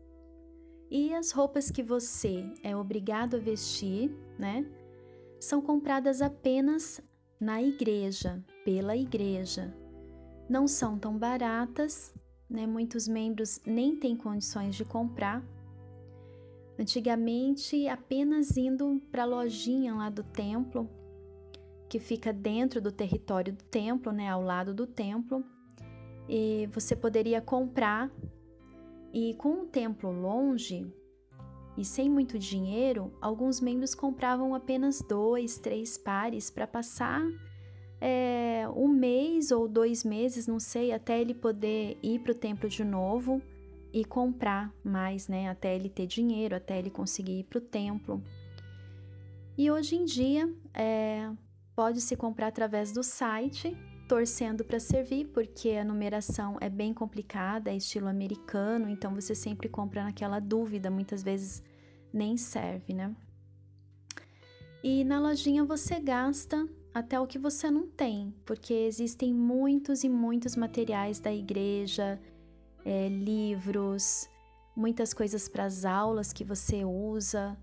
E 0.92 1.14
as 1.14 1.32
roupas 1.32 1.70
que 1.70 1.84
você 1.84 2.52
é 2.64 2.76
obrigado 2.76 3.36
a 3.36 3.40
vestir, 3.40 4.12
né, 4.38 4.66
são 5.40 5.62
compradas 5.62 6.22
apenas 6.22 7.00
na 7.40 7.62
igreja, 7.62 8.44
pela 8.70 8.96
igreja. 8.96 9.74
Não 10.48 10.68
são 10.68 10.96
tão 10.96 11.18
baratas, 11.18 12.14
né? 12.48 12.68
Muitos 12.68 13.08
membros 13.08 13.60
nem 13.66 13.96
têm 13.96 14.16
condições 14.16 14.76
de 14.76 14.86
comprar. 14.86 15.44
Antigamente, 16.78 17.88
apenas 17.88 18.56
indo 18.58 19.02
para 19.12 19.24
a 19.24 19.26
lojinha 19.26 19.96
lá 19.96 20.12
do 20.12 20.22
templo, 20.22 20.88
que 21.90 21.98
fica 21.98 22.32
dentro 22.32 22.80
do 22.80 22.92
território 22.92 23.54
do 23.54 23.64
templo, 23.64 24.12
né, 24.12 24.30
ao 24.30 24.44
lado 24.44 24.72
do 24.72 24.86
templo, 24.86 25.44
e 26.28 26.70
você 26.72 26.96
poderia 26.96 27.42
comprar. 27.42 28.12
E 29.12 29.34
com 29.34 29.64
o 29.64 29.66
templo 29.66 30.12
longe 30.12 30.86
e 31.76 31.84
sem 31.84 32.08
muito 32.08 32.38
dinheiro, 32.38 33.12
alguns 33.20 33.60
membros 33.60 33.96
compravam 33.96 34.54
apenas 34.54 35.02
dois, 35.02 35.58
três 35.58 35.98
pares 35.98 36.52
para 36.52 36.68
passar 36.68 37.24
é, 38.02 38.66
um 38.76 38.88
mês 38.88 39.52
ou 39.52 39.68
dois 39.68 40.04
meses, 40.04 40.48
não 40.48 40.60
sei, 40.60 40.92
até 40.92 41.20
ele 41.20 41.34
poder 41.34 41.98
ir 42.02 42.20
para 42.20 42.32
o 42.32 42.36
templo 42.36 42.70
de 42.70 42.84
novo 42.84 43.42
e 43.92 44.06
comprar 44.06 44.74
mais, 44.84 45.28
né? 45.28 45.50
Até 45.50 45.76
ele 45.76 45.90
ter 45.90 46.06
dinheiro, 46.06 46.56
até 46.56 46.78
ele 46.78 46.90
conseguir 46.90 47.40
ir 47.40 47.44
para 47.44 47.58
o 47.58 47.62
templo. 47.62 48.24
E 49.58 49.70
hoje 49.70 49.96
em 49.96 50.06
dia 50.06 50.50
é, 50.74 51.30
pode 51.76 52.00
se 52.00 52.16
comprar 52.16 52.48
através 52.48 52.92
do 52.92 53.04
site, 53.04 53.76
torcendo 54.08 54.64
para 54.64 54.80
servir, 54.80 55.28
porque 55.28 55.72
a 55.72 55.84
numeração 55.84 56.58
é 56.62 56.70
bem 56.70 56.94
complicada, 56.94 57.70
é 57.70 57.76
estilo 57.76 58.08
americano, 58.08 58.90
então 58.90 59.14
você 59.14 59.36
sempre 59.36 59.68
compra 59.68 60.04
naquela 60.04 60.40
dúvida, 60.40 60.90
muitas 60.90 61.22
vezes 61.22 61.62
nem 62.12 62.38
serve, 62.38 62.94
né? 62.94 63.16
E 64.82 65.04
na 65.04 65.20
lojinha 65.20 65.66
você 65.66 66.00
gasta 66.00 66.68
até 66.94 67.20
o 67.20 67.28
que 67.28 67.38
você 67.38 67.70
não 67.70 67.88
tem, 67.88 68.34
porque 68.46 68.74
existem 68.74 69.34
muitos 69.34 70.04
e 70.04 70.10
muitos 70.10 70.56
materiais 70.56 71.20
da 71.20 71.34
igreja, 71.34 72.20
é, 72.84 73.08
livros, 73.10 74.30
muitas 74.76 75.14
coisas 75.14 75.48
para 75.48 75.66
as 75.66 75.86
aulas 75.86 76.34
que 76.34 76.44
você 76.44 76.84
usa, 76.84 77.58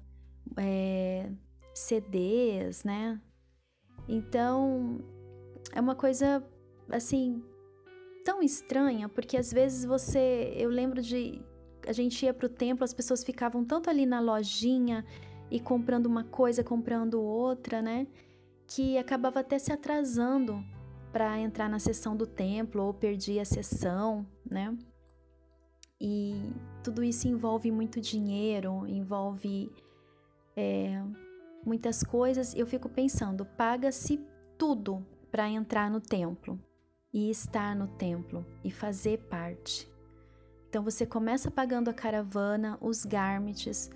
é, 0.56 1.30
CDs, 1.74 2.84
né? 2.84 3.20
Então 4.08 4.98
é 5.72 5.80
uma 5.80 5.94
coisa 5.94 6.44
assim 6.88 7.42
tão 8.24 8.42
estranha, 8.42 9.08
porque 9.08 9.36
às 9.36 9.52
vezes 9.52 9.84
você, 9.84 10.52
eu 10.56 10.70
lembro 10.70 11.02
de 11.02 11.40
a 11.86 11.92
gente 11.92 12.24
ia 12.24 12.34
para 12.34 12.46
o 12.46 12.48
templo, 12.48 12.84
as 12.84 12.92
pessoas 12.92 13.22
ficavam 13.22 13.64
tanto 13.64 13.88
ali 13.88 14.04
na 14.04 14.18
lojinha 14.18 15.04
e 15.50 15.60
comprando 15.60 16.06
uma 16.06 16.24
coisa, 16.24 16.64
comprando 16.64 17.20
outra, 17.20 17.80
né? 17.80 18.06
Que 18.66 18.98
acabava 18.98 19.40
até 19.40 19.58
se 19.58 19.72
atrasando 19.72 20.64
para 21.12 21.38
entrar 21.38 21.68
na 21.68 21.78
sessão 21.78 22.16
do 22.16 22.26
templo 22.26 22.82
ou 22.82 22.92
perdia 22.92 23.42
a 23.42 23.44
sessão, 23.44 24.26
né? 24.44 24.76
E 26.00 26.52
tudo 26.82 27.02
isso 27.02 27.26
envolve 27.26 27.70
muito 27.70 28.00
dinheiro, 28.00 28.86
envolve 28.86 29.72
é, 30.54 31.02
muitas 31.64 32.02
coisas. 32.02 32.54
Eu 32.54 32.66
fico 32.66 32.88
pensando, 32.88 33.46
paga-se 33.46 34.20
tudo 34.58 35.04
para 35.30 35.48
entrar 35.48 35.90
no 35.90 36.00
templo 36.00 36.60
e 37.12 37.30
estar 37.30 37.74
no 37.74 37.88
templo 37.88 38.44
e 38.62 38.70
fazer 38.70 39.18
parte. 39.26 39.90
Então 40.68 40.82
você 40.82 41.06
começa 41.06 41.50
pagando 41.50 41.88
a 41.88 41.94
caravana, 41.94 42.76
os 42.80 43.06
garments, 43.06 43.90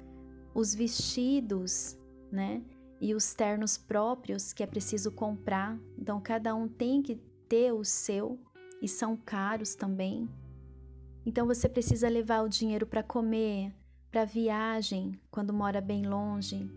os 0.54 0.74
vestidos, 0.74 1.98
né? 2.32 2.62
E 3.00 3.14
os 3.14 3.32
ternos 3.32 3.78
próprios 3.78 4.52
que 4.52 4.62
é 4.62 4.66
preciso 4.66 5.10
comprar. 5.10 5.78
Então, 5.98 6.20
cada 6.20 6.54
um 6.54 6.68
tem 6.68 7.00
que 7.02 7.16
ter 7.48 7.72
o 7.72 7.84
seu 7.84 8.38
e 8.82 8.86
são 8.86 9.16
caros 9.16 9.74
também. 9.74 10.28
Então, 11.24 11.46
você 11.46 11.68
precisa 11.68 12.08
levar 12.08 12.42
o 12.42 12.48
dinheiro 12.48 12.86
para 12.86 13.02
comer, 13.02 13.74
para 14.10 14.24
viagem, 14.24 15.18
quando 15.30 15.52
mora 15.52 15.80
bem 15.80 16.06
longe. 16.06 16.70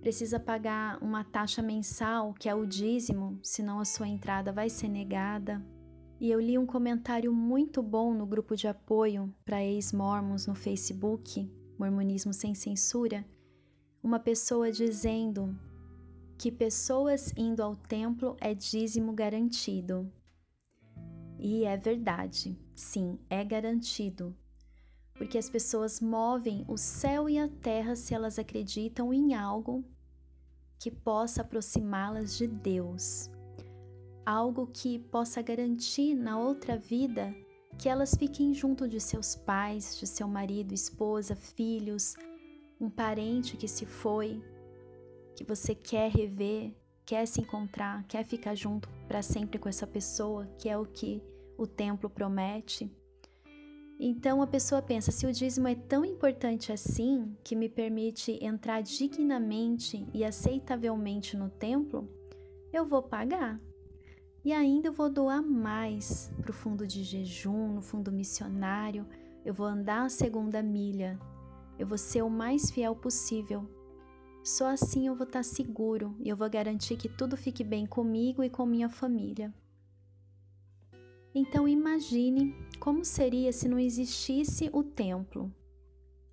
Precisa 0.00 0.38
pagar 0.40 1.02
uma 1.02 1.24
taxa 1.24 1.62
mensal, 1.62 2.34
que 2.34 2.48
é 2.48 2.54
o 2.54 2.66
dízimo, 2.66 3.38
senão 3.42 3.80
a 3.80 3.84
sua 3.84 4.08
entrada 4.08 4.52
vai 4.52 4.68
ser 4.68 4.88
negada. 4.88 5.64
E 6.18 6.30
eu 6.30 6.40
li 6.40 6.58
um 6.58 6.66
comentário 6.66 7.32
muito 7.32 7.82
bom 7.82 8.12
no 8.12 8.26
grupo 8.26 8.54
de 8.54 8.68
apoio 8.68 9.34
para 9.44 9.64
ex-mormons 9.64 10.46
no 10.46 10.54
Facebook, 10.54 11.50
Mormonismo 11.78 12.32
Sem 12.32 12.54
Censura, 12.54 13.24
uma 14.02 14.18
pessoa 14.18 14.70
dizendo 14.70 15.54
que 16.40 16.50
pessoas 16.50 17.34
indo 17.36 17.62
ao 17.62 17.76
templo 17.76 18.34
é 18.40 18.54
dízimo 18.54 19.12
garantido. 19.12 20.10
E 21.38 21.66
é 21.66 21.76
verdade, 21.76 22.58
sim, 22.74 23.18
é 23.28 23.44
garantido. 23.44 24.34
Porque 25.12 25.36
as 25.36 25.50
pessoas 25.50 26.00
movem 26.00 26.64
o 26.66 26.78
céu 26.78 27.28
e 27.28 27.38
a 27.38 27.46
terra 27.46 27.94
se 27.94 28.14
elas 28.14 28.38
acreditam 28.38 29.12
em 29.12 29.34
algo 29.34 29.84
que 30.78 30.90
possa 30.90 31.42
aproximá-las 31.42 32.38
de 32.38 32.46
Deus. 32.46 33.30
Algo 34.24 34.66
que 34.66 34.98
possa 34.98 35.42
garantir 35.42 36.14
na 36.14 36.38
outra 36.38 36.78
vida 36.78 37.34
que 37.78 37.86
elas 37.86 38.14
fiquem 38.14 38.54
junto 38.54 38.88
de 38.88 38.98
seus 38.98 39.36
pais, 39.36 39.98
de 39.98 40.06
seu 40.06 40.26
marido, 40.26 40.72
esposa, 40.72 41.36
filhos, 41.36 42.14
um 42.80 42.88
parente 42.88 43.58
que 43.58 43.68
se 43.68 43.84
foi, 43.84 44.42
que 45.34 45.44
você 45.44 45.74
quer 45.74 46.10
rever, 46.10 46.74
quer 47.04 47.26
se 47.26 47.40
encontrar, 47.40 48.04
quer 48.06 48.24
ficar 48.24 48.54
junto 48.54 48.88
para 49.08 49.22
sempre 49.22 49.58
com 49.58 49.68
essa 49.68 49.86
pessoa, 49.86 50.46
que 50.58 50.68
é 50.68 50.78
o 50.78 50.84
que 50.84 51.22
o 51.58 51.66
templo 51.66 52.08
promete. 52.08 52.90
Então 53.98 54.40
a 54.40 54.46
pessoa 54.46 54.80
pensa: 54.80 55.10
se 55.10 55.26
o 55.26 55.32
dízimo 55.32 55.68
é 55.68 55.74
tão 55.74 56.04
importante 56.04 56.72
assim, 56.72 57.36
que 57.44 57.56
me 57.56 57.68
permite 57.68 58.38
entrar 58.42 58.80
dignamente 58.80 60.06
e 60.14 60.24
aceitavelmente 60.24 61.36
no 61.36 61.50
templo, 61.50 62.08
eu 62.72 62.86
vou 62.86 63.02
pagar. 63.02 63.60
E 64.42 64.52
ainda 64.52 64.88
eu 64.88 64.92
vou 64.92 65.10
doar 65.10 65.42
mais 65.42 66.32
para 66.40 66.50
o 66.50 66.54
fundo 66.54 66.86
de 66.86 67.04
jejum, 67.04 67.74
no 67.74 67.82
fundo 67.82 68.10
missionário, 68.10 69.06
eu 69.44 69.52
vou 69.52 69.66
andar 69.66 70.04
a 70.04 70.08
segunda 70.08 70.62
milha, 70.62 71.18
eu 71.78 71.86
vou 71.86 71.98
ser 71.98 72.22
o 72.22 72.30
mais 72.30 72.70
fiel 72.70 72.96
possível 72.96 73.68
só 74.42 74.68
assim 74.68 75.06
eu 75.06 75.14
vou 75.14 75.26
estar 75.26 75.42
seguro 75.42 76.16
e 76.18 76.28
eu 76.28 76.36
vou 76.36 76.48
garantir 76.48 76.96
que 76.96 77.08
tudo 77.08 77.36
fique 77.36 77.62
bem 77.62 77.86
comigo 77.86 78.42
e 78.42 78.48
com 78.48 78.64
minha 78.64 78.88
família. 78.88 79.52
Então 81.34 81.68
imagine 81.68 82.54
como 82.78 83.04
seria 83.04 83.52
se 83.52 83.68
não 83.68 83.78
existisse 83.78 84.70
o 84.72 84.82
templo. 84.82 85.52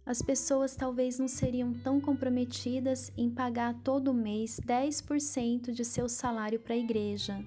As 0.06 0.22
pessoas 0.22 0.74
talvez 0.74 1.20
não 1.20 1.28
seriam 1.28 1.74
tão 1.74 2.00
comprometidas 2.00 3.12
em 3.18 3.30
pagar 3.30 3.74
todo 3.84 4.14
mês 4.14 4.58
10% 4.60 5.72
de 5.72 5.84
seu 5.84 6.08
salário 6.08 6.60
para 6.60 6.74
a 6.74 6.78
igreja. 6.78 7.44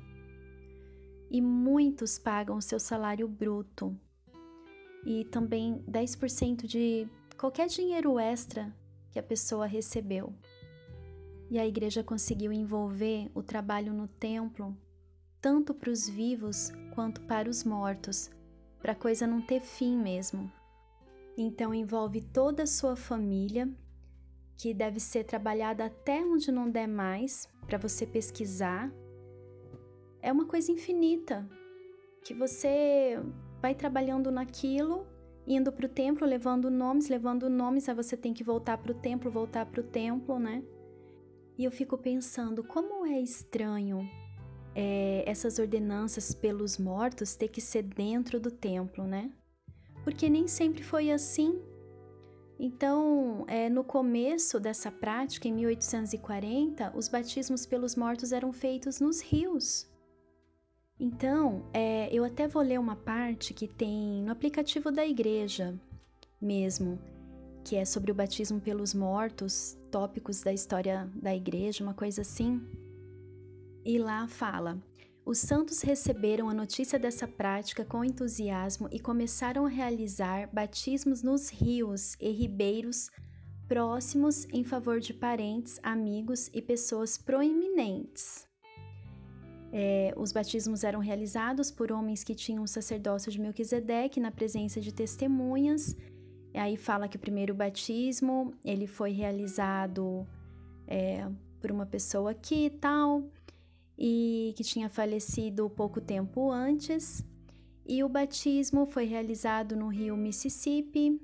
E 1.31 1.41
muitos 1.41 2.19
pagam 2.19 2.61
seu 2.61 2.79
salário 2.79 3.27
bruto. 3.27 3.97
E 5.07 5.25
também 5.25 5.83
10% 5.91 6.67
de 6.67 7.09
qualquer 7.39 7.69
dinheiro 7.69 8.19
extra 8.19 8.71
que 9.11 9.19
a 9.19 9.23
pessoa 9.23 9.67
recebeu. 9.67 10.33
E 11.51 11.59
a 11.59 11.67
igreja 11.67 12.03
conseguiu 12.05 12.53
envolver 12.53 13.31
o 13.35 13.43
trabalho 13.43 13.93
no 13.93 14.07
templo 14.07 14.77
tanto 15.41 15.73
para 15.73 15.91
os 15.91 16.09
vivos 16.09 16.71
quanto 16.95 17.23
para 17.23 17.49
os 17.49 17.65
mortos, 17.65 18.31
para 18.81 18.93
a 18.93 18.97
coisa 18.97 19.27
não 19.27 19.41
ter 19.41 19.61
fim 19.61 19.97
mesmo. 19.97 20.53
Então 21.37 21.73
envolve 21.73 22.21
toda 22.21 22.65
a 22.65 22.67
sua 22.67 22.95
família, 22.95 23.69
que 24.57 24.75
deve 24.75 25.01
ser 25.01 25.25
trabalhada 25.25 25.87
até 25.87 26.23
onde 26.23 26.53
não 26.53 26.71
der 26.71 26.87
mais, 26.87 27.49
para 27.67 27.79
você 27.79 28.07
pesquisar. 28.07 28.93
É 30.21 30.31
uma 30.31 30.45
coisa 30.45 30.71
infinita, 30.71 31.49
que 32.23 32.35
você 32.35 33.19
vai 33.63 33.75
trabalhando 33.75 34.31
naquilo, 34.31 35.07
indo 35.47 35.73
para 35.73 35.87
o 35.87 35.89
templo, 35.89 36.27
levando 36.27 36.71
nomes, 36.71 37.09
levando 37.09 37.49
nomes, 37.49 37.89
aí 37.89 37.95
você 37.95 38.17
tem 38.17 38.33
que 38.33 38.45
voltar 38.45 38.79
para 38.79 38.93
o 38.93 38.95
templo, 38.95 39.31
voltar 39.31 39.67
para 39.67 39.81
o 39.81 39.85
templo, 39.85 40.39
né? 40.39 40.63
E 41.59 41.65
eu 41.65 41.71
fico 41.71 41.99
pensando 41.99 42.63
como 42.65 43.05
é 43.05 43.21
estranho 43.21 44.09
é, 44.75 45.25
essas 45.27 45.59
ordenanças 45.59 46.35
pelos 46.35 46.79
mortos 46.79 47.35
ter 47.35 47.49
que 47.49 47.61
ser 47.61 47.83
dentro 47.83 48.41
do 48.41 48.51
templo, 48.51 49.05
né? 49.05 49.31
Porque 50.05 50.29
nem 50.31 50.47
sempre 50.47 50.83
foi 50.83 51.11
assim. 51.11 51.61
Então, 52.59 53.45
é, 53.49 53.69
no 53.69 53.83
começo 53.83 54.61
dessa 54.61 54.91
prática, 54.91 55.49
em 55.49 55.53
1840, 55.53 56.93
os 56.95 57.09
batismos 57.09 57.67
pelos 57.67 57.97
mortos 57.97 58.33
eram 58.33 58.53
feitos 58.53 59.01
nos 59.01 59.21
rios. 59.21 59.90
Então, 61.01 61.65
é, 61.73 62.11
eu 62.13 62.23
até 62.23 62.47
vou 62.47 62.61
ler 62.61 62.79
uma 62.79 62.95
parte 62.95 63.55
que 63.55 63.67
tem 63.67 64.23
no 64.23 64.31
aplicativo 64.31 64.93
da 64.93 65.07
igreja 65.07 65.75
mesmo, 66.39 66.99
que 67.65 67.75
é 67.75 67.87
sobre 67.87 68.13
o 68.13 68.15
batismo 68.15 68.61
pelos 68.61 68.93
mortos, 68.93 69.79
tópicos 69.91 70.43
da 70.43 70.53
história 70.53 71.11
da 71.15 71.35
igreja, 71.35 71.83
uma 71.83 71.95
coisa 71.95 72.21
assim. 72.21 72.61
E 73.83 73.99
lá 73.99 74.29
fala: 74.29 74.79
os 75.25 75.39
santos 75.39 75.81
receberam 75.81 76.51
a 76.51 76.55
notícia 76.55 76.99
dessa 76.99 77.27
prática 77.27 77.83
com 77.83 78.05
entusiasmo 78.05 78.87
e 78.93 79.01
começaram 79.01 79.65
a 79.65 79.71
realizar 79.71 80.51
batismos 80.53 81.23
nos 81.23 81.49
rios 81.49 82.15
e 82.21 82.31
ribeiros 82.31 83.11
próximos 83.67 84.47
em 84.53 84.65
favor 84.65 85.01
de 85.01 85.15
parentes, 85.15 85.81
amigos 85.83 86.51
e 86.53 86.61
pessoas 86.61 87.17
proeminentes. 87.17 88.50
É, 89.73 90.13
os 90.17 90.33
batismos 90.33 90.83
eram 90.83 90.99
realizados 90.99 91.71
por 91.71 91.93
homens 91.93 92.25
que 92.25 92.35
tinham 92.35 92.65
o 92.65 92.69
sacerdócio 92.69 93.31
de 93.31 93.41
Melquisedeque 93.41 94.19
na 94.19 94.31
presença 94.31 94.81
de 94.81 94.93
testemunhas. 94.93 95.97
E 96.53 96.59
aí 96.59 96.77
fala 96.77 97.09
que 97.09 97.17
o 97.17 97.21
primeiro 97.21 97.55
batismo 97.55 98.53
ele 98.65 98.87
foi 98.87 99.13
realizado 99.13 100.27
é, 100.89 101.29
por 101.61 101.71
uma 101.71 101.87
pessoa 101.87 102.33
aqui 102.33 102.67
e 102.67 102.71
tal, 102.71 103.23
e 103.97 104.53
que 104.57 104.65
tinha 104.65 104.89
falecido 104.89 105.71
pouco 105.71 106.01
tempo 106.01 106.51
antes. 106.51 107.25
E 107.87 108.03
o 108.03 108.09
batismo 108.09 108.87
foi 108.87 109.05
realizado 109.05 109.77
no 109.77 109.89
rio 109.89 110.17
Mississippi. 110.17 111.21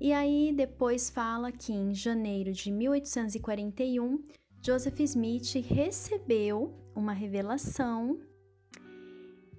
E 0.00 0.12
aí 0.12 0.52
depois 0.54 1.10
fala 1.10 1.50
que 1.50 1.72
em 1.72 1.94
janeiro 1.94 2.52
de 2.52 2.70
1841, 2.70 4.22
Joseph 4.64 5.00
Smith 5.00 5.54
recebeu 5.64 6.81
uma 6.94 7.12
revelação 7.12 8.20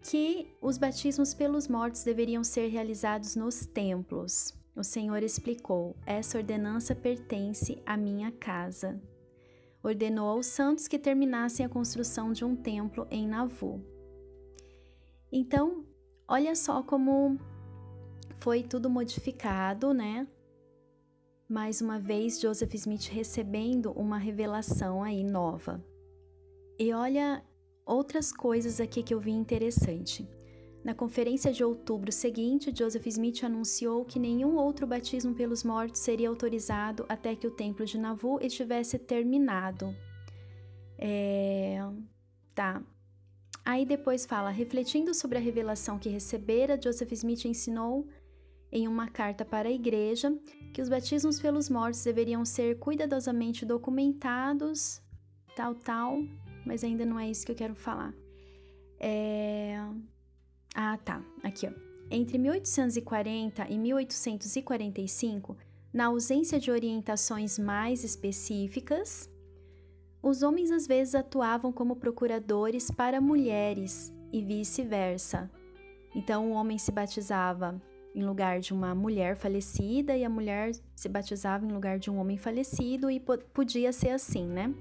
que 0.02 0.48
os 0.62 0.78
batismos 0.78 1.34
pelos 1.34 1.67
mortos 1.67 2.04
deveriam 2.04 2.43
ser 2.43 2.67
realizados 2.67 3.36
nos 3.36 3.65
templos. 3.65 4.54
O 4.76 4.84
Senhor 4.84 5.22
explicou: 5.24 5.96
essa 6.06 6.38
ordenança 6.38 6.93
pertence 6.96 7.82
à 7.86 7.96
minha 7.96 8.32
casa. 8.32 9.02
Ordenou 9.82 10.30
aos 10.30 10.48
santos 10.48 10.88
que 10.88 10.98
terminassem 10.98 11.65
a 11.65 11.69
construção 11.69 12.32
de 12.32 12.46
um 12.46 12.56
templo 12.56 13.08
em 13.12 13.28
Navu. 13.28 13.84
Então, 15.32 15.86
olha 16.28 16.56
só 16.56 16.82
como 16.82 17.38
foi 18.39 18.63
tudo 18.63 18.89
modificado, 18.89 19.93
né? 19.93 20.28
Mais 21.50 21.82
uma 21.82 22.00
vez, 22.00 22.39
Joseph 22.39 22.74
Smith 22.74 23.08
recebendo 23.10 23.91
uma 23.91 24.17
revelação 24.17 25.04
aí 25.04 25.24
nova. 25.24 25.84
E 26.78 26.92
olha 26.94 27.44
outras 27.86 28.32
coisas 28.32 28.80
aqui 28.80 29.04
que 29.04 29.14
eu 29.14 29.20
vi 29.20 29.32
interessante. 29.32 30.28
Na 30.84 30.94
conferência 30.94 31.52
de 31.52 31.64
outubro 31.64 32.12
seguinte, 32.12 32.74
Joseph 32.76 33.08
Smith 33.08 33.44
anunciou 33.44 34.04
que 34.04 34.20
nenhum 34.20 34.58
outro 34.58 34.86
batismo 34.86 35.34
pelos 35.34 35.64
mortos 35.64 36.02
seria 36.02 36.28
autorizado 36.28 37.06
até 37.08 37.36
que 37.36 37.48
o 37.48 37.52
templo 37.52 37.86
de 37.86 37.98
Nauvoo 37.98 38.40
estivesse 38.42 39.00
terminado. 39.00 39.96
É... 40.98 41.78
Tá. 42.54 42.84
Aí 43.66 43.86
depois 43.86 44.26
fala, 44.26 44.50
refletindo 44.50 45.14
sobre 45.14 45.38
a 45.38 45.42
revelação 45.42 45.98
que 45.98 46.10
recebera, 46.10 46.80
Joseph 46.82 47.14
Smith 47.14 47.46
ensinou 47.46 48.06
em 48.70 48.88
uma 48.88 49.08
carta 49.08 49.46
para 49.46 49.70
a 49.70 49.72
igreja 49.72 50.38
que 50.74 50.82
os 50.82 50.90
batismos 50.90 51.40
pelos 51.40 51.70
mortos 51.70 52.04
deveriam 52.04 52.44
ser 52.44 52.78
cuidadosamente 52.80 53.66
documentados, 53.66 55.02
tal, 55.56 55.76
tal, 55.76 56.18
mas 56.65 56.84
ainda 56.84 57.06
não 57.06 57.19
é 57.19 57.30
isso 57.30 57.45
que 57.45 57.52
eu 57.52 57.56
quero 57.56 57.76
falar. 57.76 58.13
É... 58.99 59.78
Ah, 60.76 60.97
tá. 60.97 61.23
Aqui, 61.43 61.67
ó. 61.67 61.71
Entre 62.10 62.38
1840 62.38 63.67
e 63.69 63.78
1845, 63.78 65.58
na 65.93 66.06
ausência 66.06 66.60
de 66.60 66.71
orientações 66.71 67.58
mais 67.58 68.04
específicas, 68.04 69.30
os 70.21 70.41
homens 70.41 70.71
às 70.71 70.88
vezes 70.88 71.15
atuavam 71.15 71.71
como 71.71 71.95
procuradores 71.95 72.89
para 72.89 73.19
mulheres 73.19 74.13
e 74.32 74.41
vice-versa. 74.41 75.49
Então, 76.15 76.52
o 76.52 76.54
homem 76.54 76.78
se 76.78 76.91
batizava 76.91 77.82
em 78.15 78.23
lugar 78.23 78.60
de 78.60 78.73
uma 78.73 78.93
mulher 78.93 79.36
falecida 79.36 80.15
e 80.15 80.23
a 80.23 80.30
mulher 80.30 80.71
se 80.95 81.10
batizava 81.10 81.65
em 81.65 81.71
lugar 81.71 81.97
de 81.97 82.12
um 82.12 82.17
homem 82.17 82.38
falecido 82.38 83.10
e 83.10 83.19
podia 83.19 83.91
ser 83.91 84.10
assim, 84.10 84.45
né? 84.47 84.73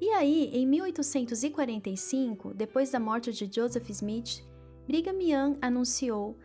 E 0.00 0.10
aí, 0.10 0.50
em 0.52 0.66
1845, 0.66 2.52
depois 2.52 2.90
da 2.90 3.00
morte 3.00 3.32
de 3.32 3.50
Joseph 3.50 3.88
Smith, 3.88 4.44
Brigham 4.86 5.20
Young 5.20 5.58
anunciou 5.60 6.36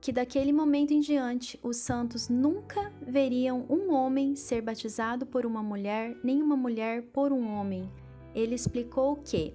que 0.00 0.12
daquele 0.12 0.52
momento 0.52 0.92
em 0.92 1.00
diante 1.00 1.58
os 1.62 1.76
santos 1.76 2.28
nunca 2.28 2.92
veriam 3.00 3.64
um 3.68 3.92
homem 3.92 4.36
ser 4.36 4.60
batizado 4.60 5.24
por 5.24 5.46
uma 5.46 5.62
mulher, 5.62 6.16
nem 6.22 6.42
uma 6.42 6.56
mulher 6.56 7.02
por 7.12 7.32
um 7.32 7.46
homem. 7.46 7.90
Ele 8.34 8.54
explicou 8.54 9.16
que 9.16 9.54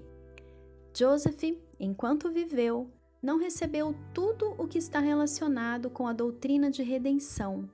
Joseph, 0.97 1.43
enquanto 1.79 2.31
viveu, 2.31 2.89
não 3.21 3.37
recebeu 3.37 3.93
tudo 4.13 4.55
o 4.57 4.67
que 4.67 4.77
está 4.77 4.99
relacionado 4.99 5.89
com 5.89 6.07
a 6.07 6.13
doutrina 6.13 6.71
de 6.71 6.81
redenção, 6.81 7.69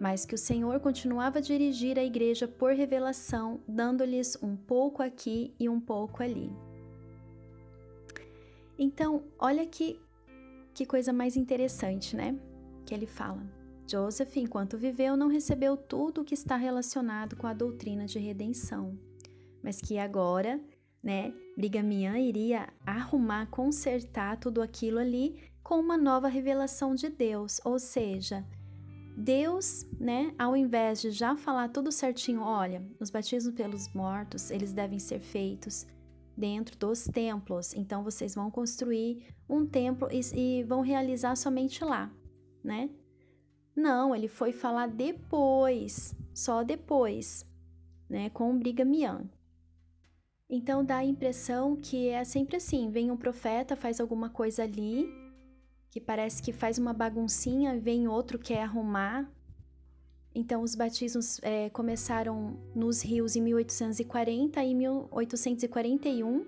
mas 0.00 0.24
que 0.24 0.34
o 0.34 0.38
Senhor 0.38 0.78
continuava 0.80 1.38
a 1.38 1.42
dirigir 1.42 1.98
a 1.98 2.04
igreja 2.04 2.46
por 2.46 2.72
revelação, 2.72 3.60
dando-lhes 3.66 4.36
um 4.42 4.56
pouco 4.56 5.02
aqui 5.02 5.54
e 5.58 5.68
um 5.68 5.80
pouco 5.80 6.22
ali. 6.22 6.50
Então, 8.78 9.24
olha 9.38 9.66
que, 9.66 9.98
que 10.74 10.84
coisa 10.84 11.12
mais 11.12 11.36
interessante, 11.36 12.14
né? 12.14 12.38
Que 12.84 12.94
ele 12.94 13.06
fala. 13.06 13.42
Joseph, 13.88 14.36
enquanto 14.36 14.76
viveu, 14.76 15.16
não 15.16 15.28
recebeu 15.28 15.76
tudo 15.76 16.20
o 16.20 16.24
que 16.24 16.34
está 16.34 16.56
relacionado 16.56 17.36
com 17.36 17.46
a 17.46 17.54
doutrina 17.54 18.04
de 18.04 18.18
redenção, 18.18 18.98
mas 19.62 19.80
que 19.80 19.96
agora, 19.96 20.60
né, 21.02 21.32
Brigham 21.56 21.92
Young 21.92 22.28
iria 22.28 22.68
arrumar, 22.84 23.46
consertar 23.46 24.38
tudo 24.38 24.60
aquilo 24.60 24.98
ali 24.98 25.40
com 25.62 25.78
uma 25.78 25.96
nova 25.96 26.28
revelação 26.28 26.94
de 26.94 27.08
Deus, 27.08 27.60
ou 27.64 27.78
seja, 27.78 28.44
Deus, 29.16 29.86
né, 29.98 30.34
ao 30.38 30.54
invés 30.54 31.00
de 31.00 31.10
já 31.10 31.34
falar 31.36 31.70
tudo 31.70 31.90
certinho, 31.90 32.42
olha, 32.42 32.86
os 33.00 33.08
batismos 33.08 33.54
pelos 33.54 33.88
mortos, 33.94 34.50
eles 34.50 34.74
devem 34.74 34.98
ser 34.98 35.20
feitos 35.20 35.86
dentro 36.36 36.76
dos 36.76 37.04
templos. 37.04 37.72
Então 37.74 38.04
vocês 38.04 38.34
vão 38.34 38.50
construir 38.50 39.34
um 39.48 39.64
templo 39.64 40.06
e, 40.12 40.20
e 40.60 40.64
vão 40.64 40.82
realizar 40.82 41.34
somente 41.34 41.82
lá, 41.82 42.12
né? 42.62 42.90
Não, 43.74 44.14
ele 44.14 44.28
foi 44.28 44.52
falar 44.52 44.86
depois, 44.86 46.14
só 46.34 46.62
depois, 46.62 47.46
né, 48.10 48.28
com 48.30 48.50
o 48.50 48.58
Brigham 48.58 48.94
Young. 48.94 49.30
Então 50.48 50.84
dá 50.84 50.98
a 50.98 51.04
impressão 51.04 51.74
que 51.74 52.08
é 52.08 52.22
sempre 52.22 52.56
assim, 52.56 52.90
vem 52.90 53.10
um 53.10 53.16
profeta, 53.16 53.74
faz 53.74 53.98
alguma 53.98 54.28
coisa 54.28 54.62
ali, 54.62 55.08
que 55.96 56.00
parece 56.00 56.42
que 56.42 56.52
faz 56.52 56.76
uma 56.76 56.92
baguncinha, 56.92 57.80
vem 57.80 58.06
outro 58.06 58.38
quer 58.38 58.60
arrumar. 58.60 59.26
Então, 60.34 60.60
os 60.60 60.74
batismos 60.74 61.40
é, 61.42 61.70
começaram 61.70 62.58
nos 62.74 63.00
rios 63.00 63.34
em 63.34 63.40
1840 63.40 64.62
e 64.62 64.74
1841. 64.74 66.44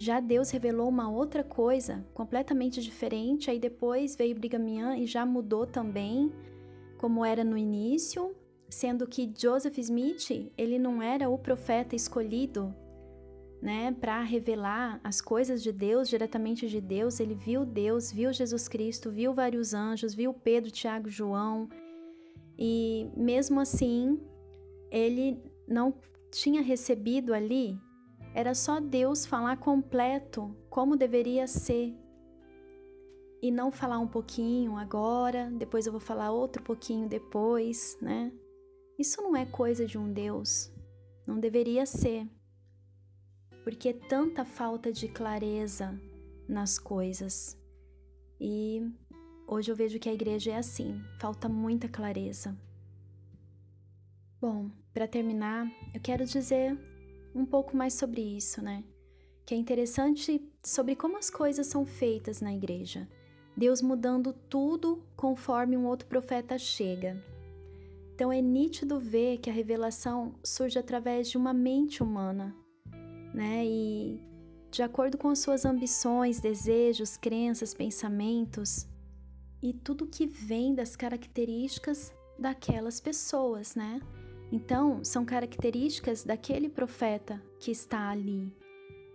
Já 0.00 0.20
Deus 0.20 0.50
revelou 0.50 0.88
uma 0.88 1.10
outra 1.10 1.42
coisa 1.42 2.06
completamente 2.14 2.80
diferente. 2.80 3.50
Aí 3.50 3.58
depois 3.58 4.14
veio 4.14 4.38
Brigham 4.38 4.68
Young 4.68 5.02
e 5.02 5.06
já 5.06 5.26
mudou 5.26 5.66
também, 5.66 6.32
como 6.98 7.24
era 7.24 7.42
no 7.42 7.58
início, 7.58 8.32
sendo 8.70 9.08
que 9.08 9.28
Joseph 9.36 9.76
Smith 9.78 10.52
ele 10.56 10.78
não 10.78 11.02
era 11.02 11.28
o 11.28 11.36
profeta 11.36 11.96
escolhido 11.96 12.72
né, 13.60 13.92
para 13.92 14.22
revelar 14.22 15.00
as 15.02 15.20
coisas 15.20 15.62
de 15.62 15.72
Deus, 15.72 16.08
diretamente 16.08 16.68
de 16.68 16.80
Deus. 16.80 17.20
Ele 17.20 17.34
viu 17.34 17.64
Deus, 17.64 18.12
viu 18.12 18.32
Jesus 18.32 18.68
Cristo, 18.68 19.10
viu 19.10 19.34
vários 19.34 19.74
anjos, 19.74 20.14
viu 20.14 20.32
Pedro, 20.32 20.70
Tiago, 20.70 21.08
João. 21.08 21.68
E 22.58 23.10
mesmo 23.16 23.60
assim, 23.60 24.20
ele 24.90 25.42
não 25.66 25.94
tinha 26.30 26.62
recebido 26.62 27.32
ali, 27.32 27.78
era 28.34 28.54
só 28.54 28.80
Deus 28.80 29.26
falar 29.26 29.56
completo 29.56 30.54
como 30.68 30.96
deveria 30.96 31.46
ser. 31.46 31.94
E 33.40 33.50
não 33.50 33.70
falar 33.70 33.98
um 33.98 34.06
pouquinho 34.06 34.76
agora, 34.76 35.50
depois 35.52 35.86
eu 35.86 35.92
vou 35.92 36.00
falar 36.00 36.32
outro 36.32 36.62
pouquinho 36.62 37.08
depois, 37.08 37.96
né? 38.00 38.32
Isso 38.98 39.22
não 39.22 39.36
é 39.36 39.46
coisa 39.46 39.86
de 39.86 39.96
um 39.96 40.12
Deus. 40.12 40.72
Não 41.24 41.38
deveria 41.38 41.86
ser 41.86 42.28
porque 43.68 43.92
tanta 43.92 44.46
falta 44.46 44.90
de 44.90 45.08
clareza 45.08 45.94
nas 46.48 46.78
coisas. 46.78 47.54
E 48.40 48.80
hoje 49.46 49.70
eu 49.70 49.76
vejo 49.76 49.98
que 49.98 50.08
a 50.08 50.14
igreja 50.14 50.52
é 50.52 50.56
assim, 50.56 50.98
falta 51.20 51.50
muita 51.50 51.86
clareza. 51.86 52.56
Bom, 54.40 54.70
para 54.94 55.06
terminar, 55.06 55.70
eu 55.92 56.00
quero 56.00 56.24
dizer 56.24 56.78
um 57.34 57.44
pouco 57.44 57.76
mais 57.76 57.92
sobre 57.92 58.22
isso, 58.22 58.62
né? 58.62 58.82
Que 59.44 59.52
é 59.52 59.58
interessante 59.58 60.42
sobre 60.64 60.96
como 60.96 61.18
as 61.18 61.28
coisas 61.28 61.66
são 61.66 61.84
feitas 61.84 62.40
na 62.40 62.54
igreja. 62.54 63.06
Deus 63.54 63.82
mudando 63.82 64.32
tudo 64.32 65.04
conforme 65.14 65.76
um 65.76 65.84
outro 65.84 66.08
profeta 66.08 66.56
chega. 66.56 67.22
Então 68.14 68.32
é 68.32 68.40
nítido 68.40 68.98
ver 68.98 69.36
que 69.36 69.50
a 69.50 69.52
revelação 69.52 70.34
surge 70.42 70.78
através 70.78 71.28
de 71.28 71.36
uma 71.36 71.52
mente 71.52 72.02
humana, 72.02 72.56
né? 73.34 73.64
E 73.66 74.20
de 74.70 74.82
acordo 74.82 75.16
com 75.16 75.28
as 75.28 75.38
suas 75.38 75.64
ambições, 75.64 76.40
desejos, 76.40 77.16
crenças, 77.16 77.72
pensamentos 77.72 78.86
e 79.62 79.72
tudo 79.72 80.06
que 80.06 80.26
vem 80.26 80.74
das 80.74 80.94
características 80.94 82.12
daquelas 82.38 83.00
pessoas, 83.00 83.74
né? 83.74 84.00
Então, 84.52 85.04
são 85.04 85.24
características 85.24 86.24
daquele 86.24 86.68
profeta 86.68 87.42
que 87.58 87.70
está 87.70 88.08
ali. 88.08 88.52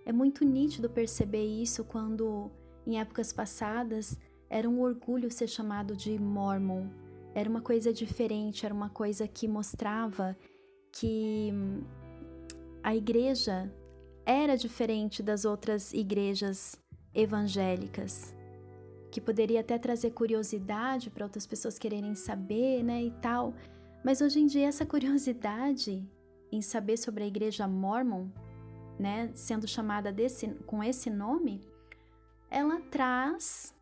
É 0.05 0.11
muito 0.11 0.43
nítido 0.43 0.89
perceber 0.89 1.45
isso 1.45 1.83
quando, 1.83 2.51
em 2.85 2.99
épocas 2.99 3.31
passadas, 3.31 4.17
era 4.49 4.69
um 4.69 4.81
orgulho 4.81 5.31
ser 5.31 5.47
chamado 5.47 5.95
de 5.95 6.19
Mormon. 6.19 6.87
Era 7.33 7.49
uma 7.49 7.61
coisa 7.61 7.91
diferente, 7.91 8.65
era 8.65 8.75
uma 8.75 8.89
coisa 8.89 9.27
que 9.27 9.47
mostrava 9.47 10.37
que 10.91 11.51
a 12.83 12.95
igreja 12.95 13.73
era 14.25 14.55
diferente 14.55 15.21
das 15.21 15.45
outras 15.45 15.93
igrejas 15.93 16.79
evangélicas, 17.13 18.35
que 19.11 19.21
poderia 19.21 19.59
até 19.59 19.77
trazer 19.77 20.11
curiosidade 20.11 21.09
para 21.09 21.25
outras 21.25 21.45
pessoas 21.45 21.77
quererem 21.77 22.15
saber, 22.15 22.83
né, 22.83 23.03
e 23.03 23.11
tal. 23.11 23.53
Mas 24.03 24.21
hoje 24.21 24.39
em 24.39 24.47
dia 24.47 24.67
essa 24.67 24.85
curiosidade 24.85 26.07
em 26.51 26.61
saber 26.61 26.97
sobre 26.97 27.23
a 27.23 27.27
igreja 27.27 27.67
mormon, 27.67 28.27
né, 28.99 29.31
sendo 29.33 29.67
chamada 29.67 30.11
desse, 30.11 30.47
com 30.65 30.83
esse 30.83 31.09
nome, 31.09 31.61
ela 32.49 32.79
traz 32.81 33.75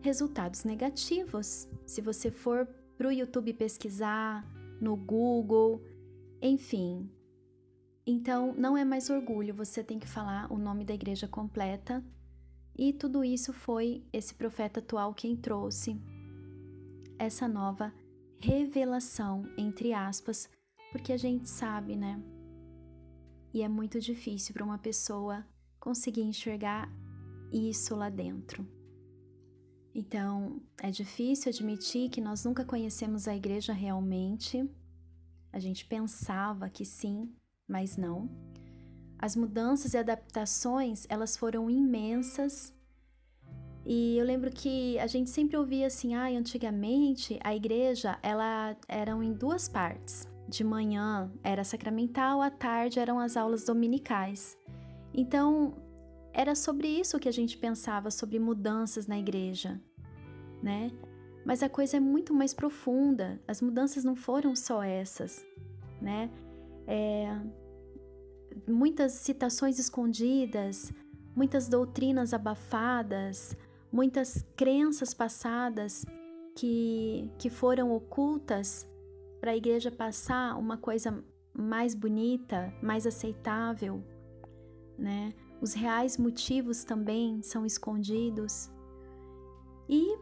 resultados 0.00 0.64
negativos. 0.64 1.68
Se 1.86 2.00
você 2.00 2.30
for 2.30 2.66
para 2.96 3.08
o 3.08 3.12
YouTube 3.12 3.52
pesquisar, 3.54 4.46
no 4.80 4.96
Google, 4.96 5.82
enfim. 6.40 7.10
Então, 8.06 8.52
não 8.54 8.76
é 8.76 8.84
mais 8.84 9.08
orgulho, 9.08 9.54
você 9.54 9.82
tem 9.82 9.98
que 9.98 10.06
falar 10.06 10.52
o 10.52 10.58
nome 10.58 10.84
da 10.84 10.94
igreja 10.94 11.26
completa. 11.26 12.04
E 12.76 12.92
tudo 12.92 13.24
isso 13.24 13.52
foi 13.52 14.04
esse 14.12 14.34
profeta 14.34 14.80
atual 14.80 15.14
quem 15.14 15.36
trouxe 15.36 15.98
essa 17.18 17.48
nova 17.48 17.92
revelação, 18.38 19.44
entre 19.56 19.92
aspas, 19.92 20.50
porque 20.92 21.12
a 21.12 21.16
gente 21.16 21.48
sabe, 21.48 21.96
né? 21.96 22.22
E 23.54 23.62
é 23.62 23.68
muito 23.68 24.00
difícil 24.00 24.52
para 24.52 24.64
uma 24.64 24.78
pessoa 24.78 25.46
conseguir 25.80 26.22
enxergar 26.22 26.92
isso 27.52 27.94
lá 27.94 28.10
dentro. 28.10 28.66
Então, 29.94 30.60
é 30.82 30.90
difícil 30.90 31.50
admitir 31.50 32.10
que 32.10 32.20
nós 32.20 32.44
nunca 32.44 32.64
conhecemos 32.64 33.28
a 33.28 33.36
igreja 33.36 33.72
realmente. 33.72 34.68
A 35.52 35.60
gente 35.60 35.86
pensava 35.86 36.68
que 36.68 36.84
sim, 36.84 37.32
mas 37.68 37.96
não. 37.96 38.28
As 39.18 39.34
mudanças 39.34 39.94
e 39.94 39.98
adaptações, 39.98 41.06
elas 41.08 41.36
foram 41.36 41.70
imensas. 41.70 42.74
E 43.86 44.18
eu 44.18 44.24
lembro 44.24 44.50
que 44.50 44.98
a 44.98 45.06
gente 45.06 45.30
sempre 45.30 45.56
ouvia 45.56 45.86
assim, 45.86 46.14
ah, 46.14 46.26
antigamente 46.26 47.38
a 47.42 47.54
igreja, 47.54 48.18
ela 48.22 48.76
eram 48.88 49.22
em 49.22 49.32
duas 49.32 49.68
partes. 49.68 50.28
De 50.48 50.62
manhã 50.62 51.32
era 51.42 51.64
sacramental, 51.64 52.42
à 52.42 52.50
tarde 52.50 52.98
eram 52.98 53.18
as 53.18 53.36
aulas 53.36 53.64
dominicais. 53.64 54.58
Então, 55.12 55.74
era 56.32 56.54
sobre 56.54 56.88
isso 56.88 57.18
que 57.18 57.28
a 57.28 57.32
gente 57.32 57.56
pensava, 57.56 58.10
sobre 58.10 58.38
mudanças 58.38 59.06
na 59.06 59.18
igreja, 59.18 59.80
né? 60.62 60.90
Mas 61.44 61.62
a 61.62 61.68
coisa 61.68 61.96
é 61.96 62.00
muito 62.00 62.34
mais 62.34 62.52
profunda. 62.52 63.40
As 63.46 63.62
mudanças 63.62 64.02
não 64.02 64.16
foram 64.16 64.56
só 64.56 64.82
essas, 64.82 65.46
né? 66.00 66.30
É, 66.86 67.36
muitas 68.68 69.12
citações 69.12 69.78
escondidas, 69.78 70.92
muitas 71.34 71.68
doutrinas 71.68 72.32
abafadas, 72.32 73.56
muitas 73.92 74.44
crenças 74.56 75.12
passadas 75.14 76.04
que, 76.56 77.30
que 77.38 77.50
foram 77.50 77.92
ocultas 77.92 78.88
para 79.40 79.52
a 79.52 79.56
igreja 79.56 79.90
passar 79.90 80.56
uma 80.58 80.76
coisa 80.76 81.22
mais 81.52 81.94
bonita, 81.94 82.72
mais 82.82 83.06
aceitável, 83.06 84.02
né? 84.98 85.34
Os 85.60 85.72
reais 85.72 86.18
motivos 86.18 86.84
também 86.84 87.42
são 87.42 87.64
escondidos. 87.64 88.70
E 89.88 90.16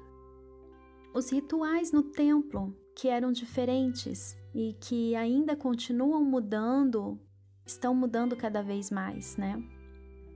os 1.15 1.31
rituais 1.31 1.93
no 1.93 2.03
templo, 2.03 2.77
que 2.95 3.09
eram 3.09 3.33
diferentes 3.33 4.37
e 4.55 4.75
que 4.81 5.15
ainda 5.15 5.57
continuam 5.57 6.25
mudando, 6.25 7.19
estão 7.65 7.95
mudando 7.95 8.37
cada 8.37 8.63
vez 8.63 8.91
mais, 8.91 9.37
né? 9.37 9.63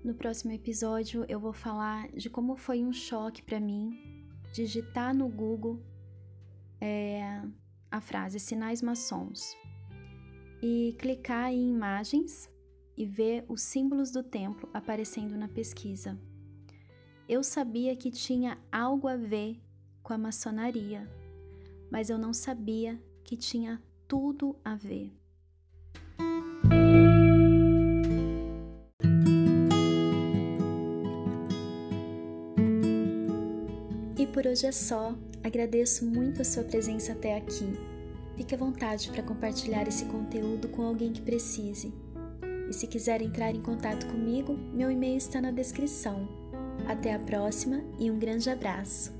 No 0.02 0.14
próximo 0.14 0.52
episódio 0.52 1.24
eu 1.28 1.40
vou 1.40 1.52
falar 1.52 2.08
de 2.12 2.30
como 2.30 2.56
foi 2.56 2.84
um 2.84 2.92
choque 2.92 3.42
para 3.42 3.58
mim 3.60 3.90
digitar 4.52 5.14
no 5.14 5.28
Google 5.28 5.82
é, 6.80 7.42
a 7.90 8.00
frase 8.00 8.38
sinais 8.38 8.80
maçons 8.80 9.56
e 10.62 10.94
clicar 10.98 11.52
em 11.52 11.70
imagens 11.70 12.50
e 12.96 13.04
ver 13.04 13.44
os 13.48 13.62
símbolos 13.62 14.10
do 14.10 14.22
templo 14.22 14.68
aparecendo 14.72 15.36
na 15.36 15.48
pesquisa. 15.48 16.18
Eu 17.28 17.42
sabia 17.42 17.94
que 17.96 18.10
tinha 18.10 18.58
algo 18.70 19.08
a 19.08 19.16
ver 19.16 19.60
com 20.02 20.12
a 20.12 20.18
maçonaria, 20.18 21.10
mas 21.90 22.10
eu 22.10 22.18
não 22.18 22.32
sabia 22.32 23.00
que 23.24 23.36
tinha 23.36 23.82
tudo 24.06 24.56
a 24.64 24.74
ver. 24.74 25.12
E 34.18 34.26
por 34.26 34.46
hoje 34.46 34.66
é 34.66 34.72
só. 34.72 35.14
Agradeço 35.42 36.04
muito 36.04 36.42
a 36.42 36.44
sua 36.44 36.64
presença 36.64 37.12
até 37.12 37.36
aqui. 37.36 37.72
Fique 38.36 38.54
à 38.54 38.58
vontade 38.58 39.10
para 39.10 39.22
compartilhar 39.22 39.86
esse 39.86 40.04
conteúdo 40.06 40.68
com 40.68 40.82
alguém 40.82 41.12
que 41.12 41.22
precise. 41.22 41.92
E 42.68 42.72
se 42.72 42.86
quiser 42.86 43.22
entrar 43.22 43.54
em 43.54 43.62
contato 43.62 44.06
comigo, 44.06 44.54
meu 44.74 44.90
e-mail 44.90 45.16
está 45.16 45.40
na 45.40 45.50
descrição. 45.50 46.28
Até 46.86 47.14
a 47.14 47.18
próxima 47.18 47.82
e 47.98 48.10
um 48.10 48.18
grande 48.18 48.50
abraço! 48.50 49.14